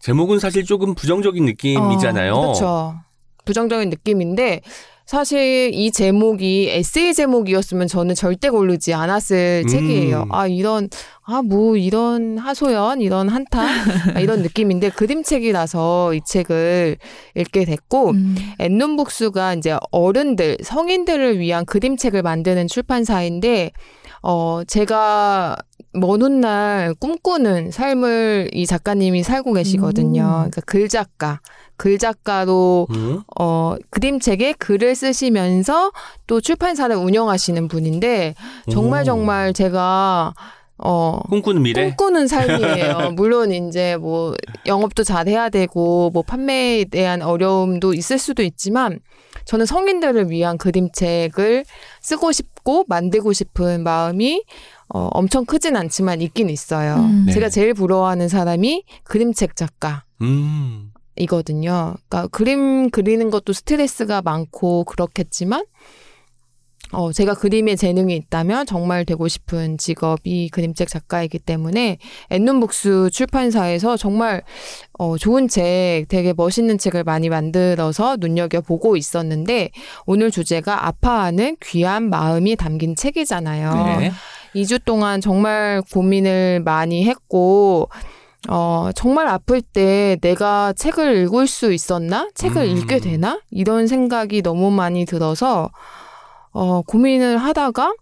[0.00, 2.34] 제목은 사실 조금 부정적인 느낌이잖아요.
[2.38, 2.94] 그렇죠.
[3.44, 4.60] 부정적인 느낌인데
[5.08, 9.66] 사실 이 제목이 에세이 제목이었으면 저는 절대 고르지 않았을 음.
[9.66, 10.26] 책이에요.
[10.30, 10.90] 아 이런
[11.22, 13.68] 아 뭐 이런 하소연 이런 한탄
[14.14, 16.98] 아, 이런 느낌인데 그림책이라서 이 책을
[17.36, 18.36] 읽게 됐고 음.
[18.58, 23.72] 앤눈북스가 이제 어른들 성인들을 위한 그림책을 만드는 출판사인데
[24.22, 25.56] 어 제가
[26.00, 30.22] 먼 훗날 꿈꾸는 삶을 이 작가님이 살고 계시거든요.
[30.22, 30.50] 음.
[30.50, 31.40] 그러니까 글 작가,
[31.76, 33.22] 글 작가로 음?
[33.38, 35.92] 어 그림책에 글을 쓰시면서
[36.26, 38.34] 또 출판사를 운영하시는 분인데
[38.70, 39.04] 정말 오.
[39.04, 40.34] 정말 제가
[40.78, 41.86] 어 꿈꾸는 미래.
[41.88, 43.10] 꿈꾸는 삶이에요.
[43.16, 44.34] 물론 이제 뭐
[44.66, 49.00] 영업도 잘 해야 되고 뭐 판매에 대한 어려움도 있을 수도 있지만
[49.44, 51.64] 저는 성인들을 위한 그림책을
[52.00, 54.44] 쓰고 싶 고 만들고 싶은 마음이
[54.90, 56.96] 어, 엄청 크진 않지만 있긴 있어요.
[56.96, 57.24] 음.
[57.24, 57.32] 네.
[57.32, 60.04] 제가 제일 부러워하는 사람이 그림책 작가.
[60.20, 60.92] 음.
[61.16, 61.94] 이거든요.
[62.10, 65.64] 그러니까 그림 그리는 것도 스트레스가 많고 그렇겠지만
[66.92, 71.98] 어 제가 그림에 재능이 있다면 정말 되고 싶은 직업이 그림책 작가이기 때문에
[72.30, 74.42] 앤눈북스 출판사에서 정말
[74.98, 79.70] 어 좋은 책, 되게 멋있는 책을 많이 만들어서 눈여겨 보고 있었는데
[80.06, 83.98] 오늘 주제가 아파하는 귀한 마음이 담긴 책이잖아요.
[84.00, 84.12] 네.
[84.54, 87.88] 2주 동안 정말 고민을 많이 했고,
[88.48, 92.28] 어, 정말 아플 때 내가 책을 읽을 수 있었나?
[92.34, 92.76] 책을 음.
[92.76, 93.40] 읽게 되나?
[93.50, 95.70] 이런 생각이 너무 많이 들어서,
[96.52, 97.94] 어, 고민을 하다가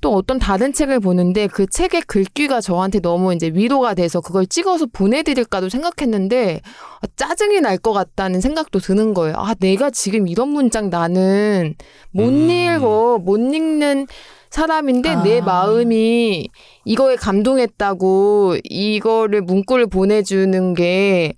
[0.00, 4.86] 또 어떤 다른 책을 보는데 그 책의 글귀가 저한테 너무 이제 위로가 돼서 그걸 찍어서
[4.92, 6.60] 보내드릴까도 생각했는데
[7.00, 9.34] 아, 짜증이 날 것 같다는 생각도 드는 거예요.
[9.36, 11.74] 아, 내가 지금 이런 문장 나는
[12.10, 12.50] 못 음.
[12.50, 14.06] 읽어, 못 읽는
[14.50, 15.44] 사람인데 내 아.
[15.44, 16.48] 마음이
[16.84, 21.34] 이거에 감동했다고 이거를 문구를 보내주는 게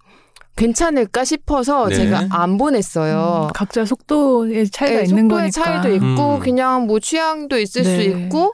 [0.56, 1.96] 괜찮을까 싶어서 네.
[1.96, 3.48] 제가 안 보냈어요.
[3.48, 5.50] 음, 각자 속도의 차이가 네, 있는 속도의 거니까.
[5.50, 6.40] 차이도 있고 음.
[6.40, 8.04] 그냥 뭐 취향도 있을 수 네.
[8.04, 8.52] 있고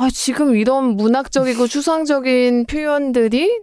[0.00, 3.60] 아 지금 이런 문학적이고 추상적인 표현들이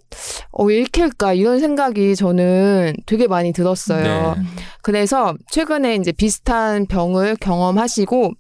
[0.52, 4.36] 어 읽힐까 이런 생각이 저는 되게 많이 들었어요.
[4.36, 4.42] 네.
[4.82, 8.34] 그래서 최근에 이제 비슷한 병을 경험하시고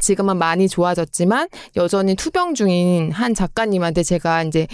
[0.00, 4.66] 지금은 많이 좋아졌지만 여전히 투병 중인 한 작가님한테 제가 이제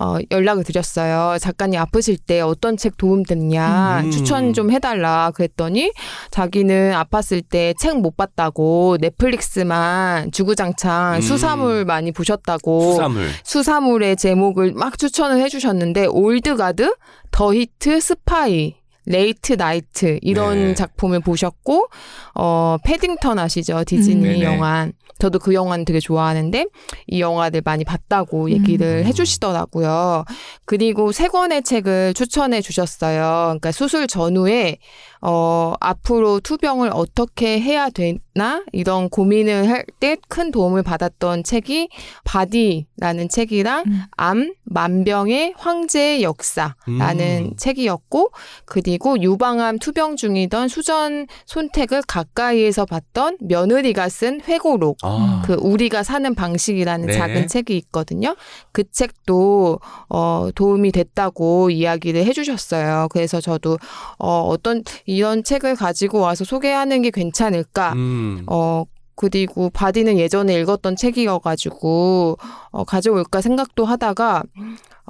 [0.00, 1.36] 어 연락을 드렸어요.
[1.38, 4.10] 작가님 아프실 때 어떤 책 도움 됐냐 음.
[4.10, 5.92] 추천 좀 해달라 그랬더니
[6.30, 11.20] 자기는 아팠을 때 책 못 봤다고 넷플릭스만 주구장창 음.
[11.20, 13.28] 수사물 많이 보셨다고 수사물.
[13.44, 16.94] 수사물의 제목을 막 추천을 해주셨는데 올드가드,
[17.30, 20.74] 더 히트, 스파이, 레이트 나이트 이런 네.
[20.74, 21.88] 작품을 보셨고
[22.34, 24.42] 어 패딩턴 아시죠 디즈니 음, 네네.
[24.42, 24.88] 영화
[25.18, 26.66] 저도 그 영화는 되게 좋아하는데
[27.06, 29.04] 이 영화들 많이 봤다고 얘기를 음.
[29.04, 30.24] 해주시더라고요.
[30.64, 33.20] 그리고 세 권의 책을 추천해 주셨어요.
[33.48, 34.78] 그러니까 수술 전후에
[35.20, 41.90] 어 앞으로 투병을 어떻게 해야 되나 이런 고민을 할 때 큰 도움을 받았던 책이
[42.24, 44.02] 바디라는 책이랑 음.
[44.16, 47.56] 암 만병의 황제의 역사라는 음.
[47.58, 48.30] 책이었고
[48.64, 55.42] 그리고 유방암 투병 중이던 수전 손택을 가까이에서 봤던 며느리가 쓴 회고록 아.
[55.46, 57.12] 그 우리가 사는 방식이라는 네.
[57.12, 58.34] 작은 책이 있거든요.
[58.72, 59.78] 그 책도
[60.08, 63.08] 어 도움이 됐다고 이야기를 해주셨어요.
[63.10, 63.78] 그래서 저도
[64.18, 67.92] 어 어떤 이런 책을 가지고 와서 소개하는 게 괜찮을까?
[67.92, 68.44] 음.
[68.48, 68.84] 어
[69.14, 72.38] 그리고 바디는 예전에 읽었던 책이어가지고
[72.70, 74.44] 어, 가져올까 생각도 하다가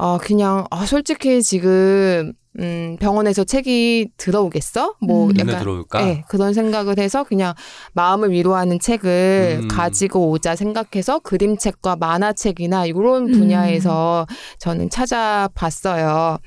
[0.00, 4.94] 어 그냥 아 솔직히 지금 음 병원에서 책이 들어오겠어?
[5.02, 5.28] 뭐 음.
[5.28, 6.02] 눈에 약간 들어올까?
[6.02, 7.52] 네, 그런 생각을 해서 그냥
[7.92, 9.68] 마음을 위로하는 책을 음.
[9.68, 13.32] 가지고 오자 생각해서 그림책과 만화책이나 이런 음.
[13.32, 14.26] 분야에서
[14.58, 16.38] 저는 찾아봤어요.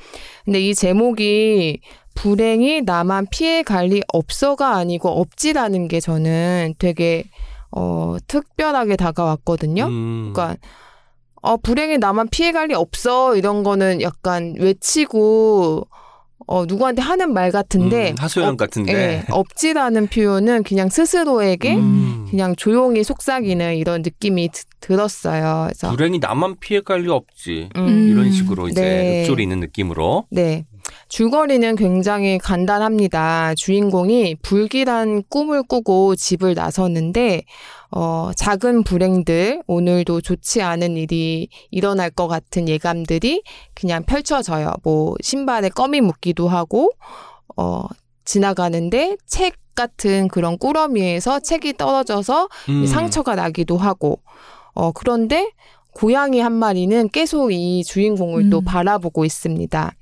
[0.46, 1.80] 근데 이 제목이
[2.16, 7.26] 불행이 나만 피해 갈 리 없어가 아니고 없지라는 게 저는 되게
[7.70, 9.86] 어 특별하게 다가왔거든요.
[9.86, 10.34] 음.
[10.34, 10.58] 그러니까
[11.44, 15.86] 어 불행이 나만 피해 갈 리 없어 이런 거는 약간 외치고
[16.46, 18.94] 어 누구한테 하는 말 같은데 음, 하소연 없- 같은데.
[18.94, 22.28] 예, 없지라는 표현은 그냥 스스로에게 음.
[22.30, 25.68] 그냥 조용히 속삭이는 이런 느낌이 드- 들었어요.
[25.68, 27.70] 그래서 불행이 나만 피해갈 리 없지.
[27.78, 29.22] 음, 이런 식으로 이제 네.
[29.22, 30.26] 읊조리고 있는 느낌으로.
[30.32, 30.66] 네.
[31.14, 33.54] 줄거리는 굉장히 간단합니다.
[33.54, 37.44] 주인공이 불길한 꿈을 꾸고 집을 나섰는데,
[37.92, 43.44] 어, 작은 불행들, 오늘도 좋지 않은 일이 일어날 것 같은 예감들이
[43.76, 44.74] 그냥 펼쳐져요.
[44.82, 46.90] 뭐, 신발에 껌이 묻기도 하고,
[47.58, 47.84] 어,
[48.26, 52.88] 지나가는데 책 같은 그런 꾸러미에서 책이 떨어져서 음.
[52.88, 54.20] 상처가 나기도 하고,
[54.74, 55.52] 어, 그런데
[55.94, 58.64] 고양이 한 마리는 계속 이 주인공을 또 음.
[58.66, 59.94] 바라보고 있습니다.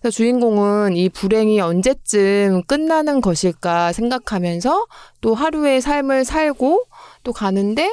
[0.00, 4.86] 그래서 주인공은 이 불행이 언제쯤 끝나는 것일까 생각하면서
[5.20, 6.84] 또 하루의 삶을 살고
[7.24, 7.90] 또 가는데,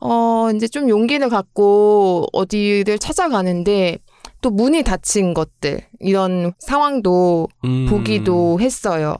[0.00, 3.98] 어, 이제 좀 용기를 갖고 어디를 찾아가는데
[4.40, 7.86] 또 문이 닫힌 것들, 이런 상황도 음.
[7.88, 9.16] 보기도 했어요.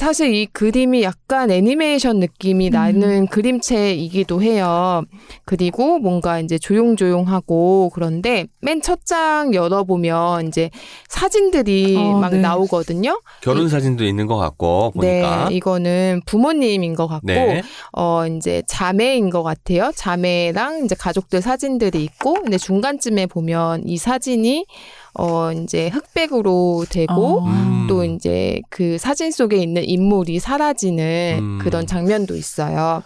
[0.00, 2.72] 사실 이 그림이 약간 애니메이션 느낌이 음.
[2.72, 5.02] 나는 그림체이기도 해요.
[5.44, 10.70] 그리고 뭔가 이제 조용조용하고 그런데 맨 첫 장 열어보면 이제
[11.08, 12.38] 사진들이 어, 막 네.
[12.38, 13.20] 나오거든요.
[13.42, 15.48] 결혼 사진도 있는 것 같고 보니까.
[15.50, 17.62] 네, 이거는 부모님인 것 같고 네.
[17.92, 19.92] 어 이제 자매인 것 같아요.
[19.94, 24.64] 자매랑 이제 가족들 사진들이 있고 근데 중간쯤에 보면 이 사진이
[25.14, 27.46] 어 이제 흑백으로 되고 어.
[27.46, 27.86] 음.
[27.88, 31.58] 또 이제 그 사진 속에 있는 인물이 사라지는 음.
[31.60, 33.02] 그런 장면도 있어요.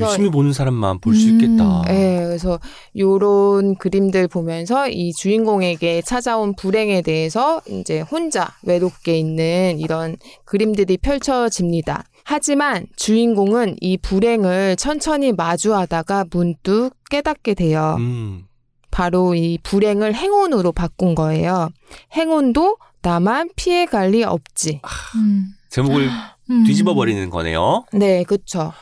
[0.00, 1.34] 유심히 보는 사람만 볼수 음.
[1.34, 1.82] 있겠다.
[1.88, 2.58] 예, 그래서
[2.96, 12.04] 요런 그림들 보면서 이 주인공에게 찾아온 불행에 대해서 이제 혼자 외롭게 있는 이런 그림들이 펼쳐집니다.
[12.24, 17.96] 하지만 주인공은 이 불행을 천천히 마주하다가 문득 깨닫게 돼요.
[17.98, 18.46] 음.
[18.94, 21.68] 바로 이 불행을 행운으로 바꾼 거예요.
[22.12, 24.80] 행운도 나만 피해 갈 리 없지.
[25.16, 25.48] 음.
[25.68, 26.08] 제목을
[26.50, 26.64] 음.
[26.64, 27.86] 뒤집어 버리는 거네요.
[27.92, 28.72] 네, 그쵸.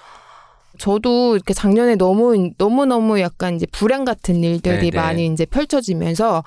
[0.77, 4.97] 저도 이렇게 작년에 너무, 너무 너무 약간 이제 불행 같은 일들이 네네.
[4.97, 6.45] 많이 이제 펼쳐지면서,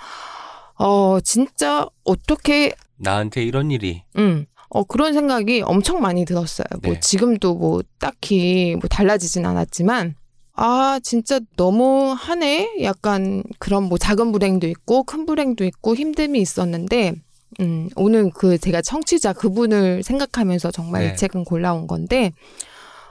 [0.78, 4.04] 어, 진짜 어떻게, 나한테 이런 일이.
[4.18, 6.68] 음, 어, 그런 생각이 엄청 많이 들었어요.
[6.84, 7.00] 뭐 네.
[7.00, 10.14] 지금도 뭐 딱히 뭐 달라지진 않았지만,
[10.56, 12.78] 아, 진짜 너무 하네?
[12.82, 17.14] 약간 그런 뭐 작은 불행도 있고, 큰 불행도 있고, 힘듦이 있었는데,
[17.60, 21.14] 음, 오늘 그 제가 청취자 그분을 생각하면서 정말 네.
[21.14, 22.32] 이 책은 골라온 건데,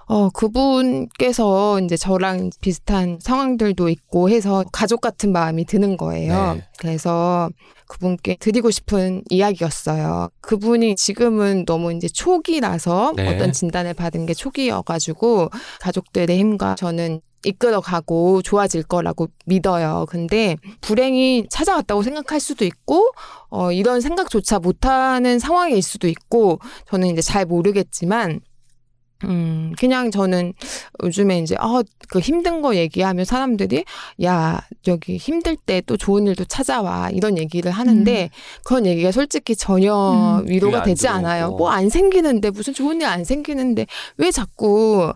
[0.06, 6.54] 어, 그분께서 이제 저랑 비슷한 상황들도 있고 해서 가족 같은 마음이 드는 거예요.
[6.54, 6.64] 네.
[6.78, 7.50] 그래서
[7.86, 10.30] 그분께 드리고 싶은 이야기였어요.
[10.40, 13.34] 그분이 지금은 너무 이제 초기라서 네.
[13.34, 15.50] 어떤 진단을 받은 게 초기여가지고
[15.80, 20.06] 가족들의 힘과 저는 이끌어가고 좋아질 거라고 믿어요.
[20.08, 23.10] 근데 불행이 찾아왔다고 생각할 수도 있고,
[23.50, 26.58] 어, 이런 생각조차 못하는 상황일 수도 있고,
[26.90, 28.40] 저는 이제 잘 모르겠지만,
[29.28, 30.52] 음, 그냥 저는
[31.02, 33.84] 요즘에 이제, 아, 그 힘든 거 얘기하면 사람들이,
[34.22, 37.10] 야, 여기 힘들 때 또 좋은 일도 찾아와.
[37.10, 38.30] 이런 얘기를 하는데,
[38.64, 40.48] 그런 얘기가 솔직히 전혀 음.
[40.48, 41.08] 위로가 안 되지.
[41.08, 41.50] 않아요.
[41.50, 45.12] 뭐 안 생기는데, 무슨 좋은 일 안 생기는데, 왜 자꾸,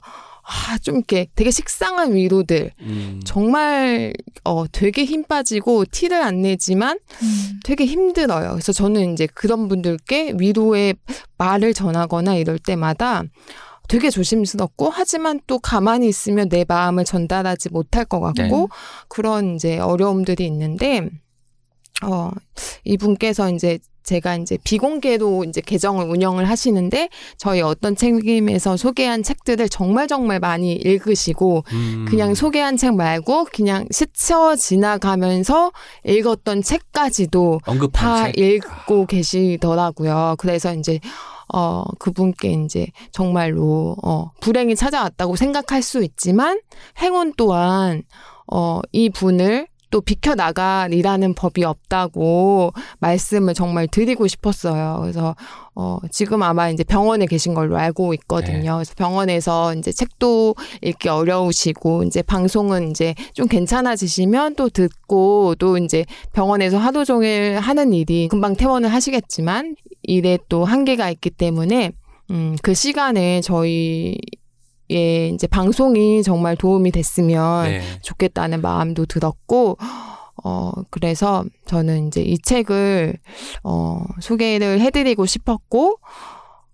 [0.50, 2.72] 아, 좀 이렇게 되게 식상한 위로들.
[2.80, 3.20] 음.
[3.24, 7.60] 정말, 어, 되게 힘 빠지고 티를 안 내지만 음.
[7.64, 8.52] 되게 힘들어요.
[8.52, 10.94] 그래서 저는 이제 그런 분들께 위로의
[11.36, 13.24] 말을 전하거나 이럴 때마다
[13.88, 18.66] 되게 조심스럽고 하지만 또 가만히 있으면 내 마음을 전달하지 못할 것 같고 네.
[19.08, 21.08] 그런 이제 어려움들이 있는데
[22.02, 22.30] 어
[22.84, 23.78] 이분께서 이제
[24.08, 30.72] 제가 이제 비공개로 이제 계정을 운영을 하시는데 저희 어떤 책임에서 소개한 책들을 정말 정말 많이
[30.72, 32.06] 읽으시고 음.
[32.08, 35.72] 그냥 소개한 책 말고 그냥 스쳐 지나가면서
[36.06, 37.60] 읽었던 책까지도
[37.92, 38.38] 다 책.
[38.38, 40.36] 읽고 계시더라고요.
[40.38, 41.00] 그래서 이제
[41.54, 46.60] 어 그분께 이제 정말로 어 불행이 찾아왔다고 생각할 수 있지만
[46.98, 48.02] 행운 또한
[48.46, 54.98] 어 이 분을 또 비켜나가리라는 법이 없다고 말씀을 정말 드리고 싶었어요.
[55.00, 55.34] 그래서,
[55.74, 58.74] 어, 지금 아마 이제 병원에 계신 걸로 알고 있거든요.
[58.74, 66.04] 그래서 병원에서 이제 책도 읽기 어려우시고, 이제 방송은 이제 좀 괜찮아지시면 또 듣고, 또 이제
[66.32, 71.92] 병원에서 하루 종일 하는 일이 금방 퇴원을 하시겠지만, 일에 또 한계가 있기 때문에,
[72.30, 74.18] 음, 그 시간에 저희,
[74.90, 77.82] 예, 이제 방송이 정말 도움이 됐으면 네.
[78.02, 79.76] 좋겠다는 마음도 들었고,
[80.44, 83.18] 어, 그래서 저는 이제 이 책을,
[83.64, 85.98] 어, 소개를 해드리고 싶었고,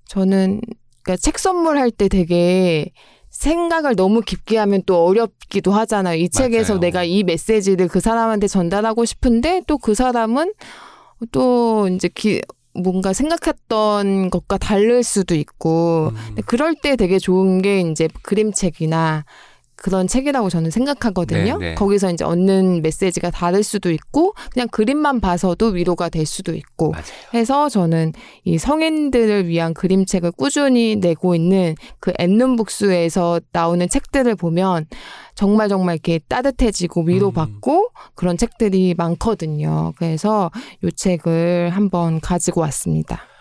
[0.07, 0.61] 저는,
[1.03, 2.93] 그니까 책 선물할 때 되게
[3.31, 6.17] 생각을 너무 깊게 하면 또 어렵기도 하잖아요.
[6.19, 6.81] 이 책에서 맞아요.
[6.81, 10.53] 내가 이 메시지를 그 사람한테 전달하고 싶은데 또 그 사람은
[11.33, 12.41] 또 이제 기,
[12.75, 16.37] 뭔가 생각했던 것과 다를 수도 있고, 음.
[16.47, 19.25] 그럴 때 되게 좋은 게 이제 그림책이나
[19.85, 21.59] 그런 책이라고 저는 생각하거든요.
[21.59, 21.75] 네, 네.
[21.75, 27.05] 거기서 이제 얻는 메시지가 다를 수도 있고 그냥 그림만 봐서도 위로가 될 수도 있고 맞아요.
[27.35, 28.15] 해서 저는
[28.45, 34.87] 이 성인들을 위한 그림책을 꾸준히 내고 있는 그 앤눈북스에서 나오는 책들을 보면
[35.35, 39.93] 정말 정말 이렇게 따뜻해지고 위로받고 그런 책들이 많거든요.
[39.99, 40.51] 그래서
[40.83, 43.34] 이 책을 한번 가지고 왔습니다.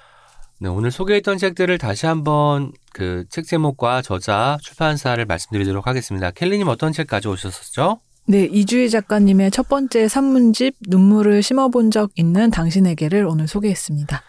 [0.64, 6.32] 네, 오늘 소개했던 책들을 다시 한번 그 책 제목과 저자, 출판사를 말씀드리도록 하겠습니다.
[6.32, 8.00] 켈리님 어떤 책 가져오셨었죠?
[8.28, 14.24] 네, 이주희 작가님의 첫 번째 산문집 눈물을 심어본 적 있는 당신에게를 오늘 소개했습니다.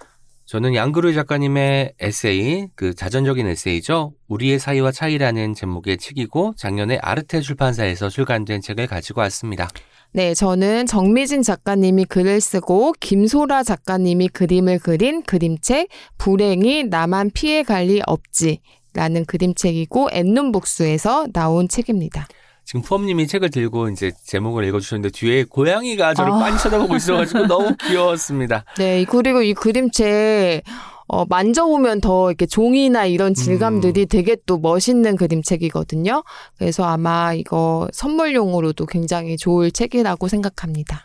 [0.46, 4.14] 저는 양그루 작가님의 에세이, 그 자전적인 에세이죠.
[4.26, 9.68] 우리의 사이와 차이라는 제목의 책이고 작년에 아르테 출판사에서 출간된 책을 가지고 왔습니다.
[10.16, 15.88] 네, 저는 정미진 작가님이 글을 쓰고 김소라 작가님이 그림을 그린 그림책
[16.18, 18.60] 불행이 나만 피해 갈 리 없지
[18.94, 22.28] 라는 그림책이고 앤눈북스에서 나온 책입니다.
[22.64, 26.38] 지금 푸엄님이 책을 들고 이제 제목을 읽어주셨는데 뒤에 고양이가 저를 아.
[26.38, 28.64] 빤히 쳐다보고 있어가지고 너무 귀여웠습니다.
[28.78, 30.62] 네, 이- 그리고 이 그림책
[31.06, 36.22] 어, 만져보면 더 이렇게 종이나 이런 질감들이 되게 또 멋있는 그림책이거든요.
[36.58, 41.02] 그래서 아마 이거 선물용으로도 굉장히 좋을 책이라고 생각합니다.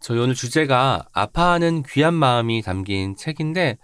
[0.00, 3.78] 저희 오늘 주제가 아파하는 귀한 마음이 담긴 책인데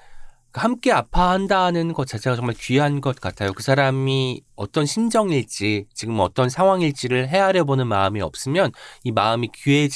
[0.52, 3.52] 함께 아파한다는 것 자체가 정말 귀한 것 같아요.
[3.52, 8.70] 그 사람이 어떤 심정일지 지금 어떤 상황일지를 헤아려 보는 마음이 없으면
[9.02, 9.88] 이 마음이 귀해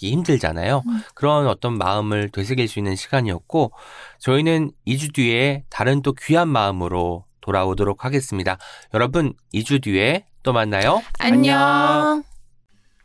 [0.00, 0.82] 지기 힘들잖아요.
[1.14, 3.72] 그런 어떤 마음을 되새길 수 있는 시간이었고
[4.18, 8.56] 저희는 2주 뒤에 다른 또 귀한 마음으로 돌아오도록 하겠습니다.
[8.94, 11.02] 여러분 2주 뒤에 또 만나요.
[11.18, 12.24] 안녕.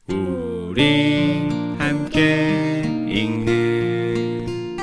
[0.08, 4.78] 우리 함께 읽는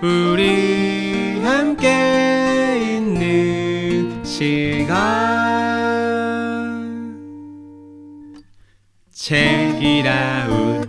[0.00, 4.86] 우리 함께 있는 시간
[9.12, 10.85] 책이라웃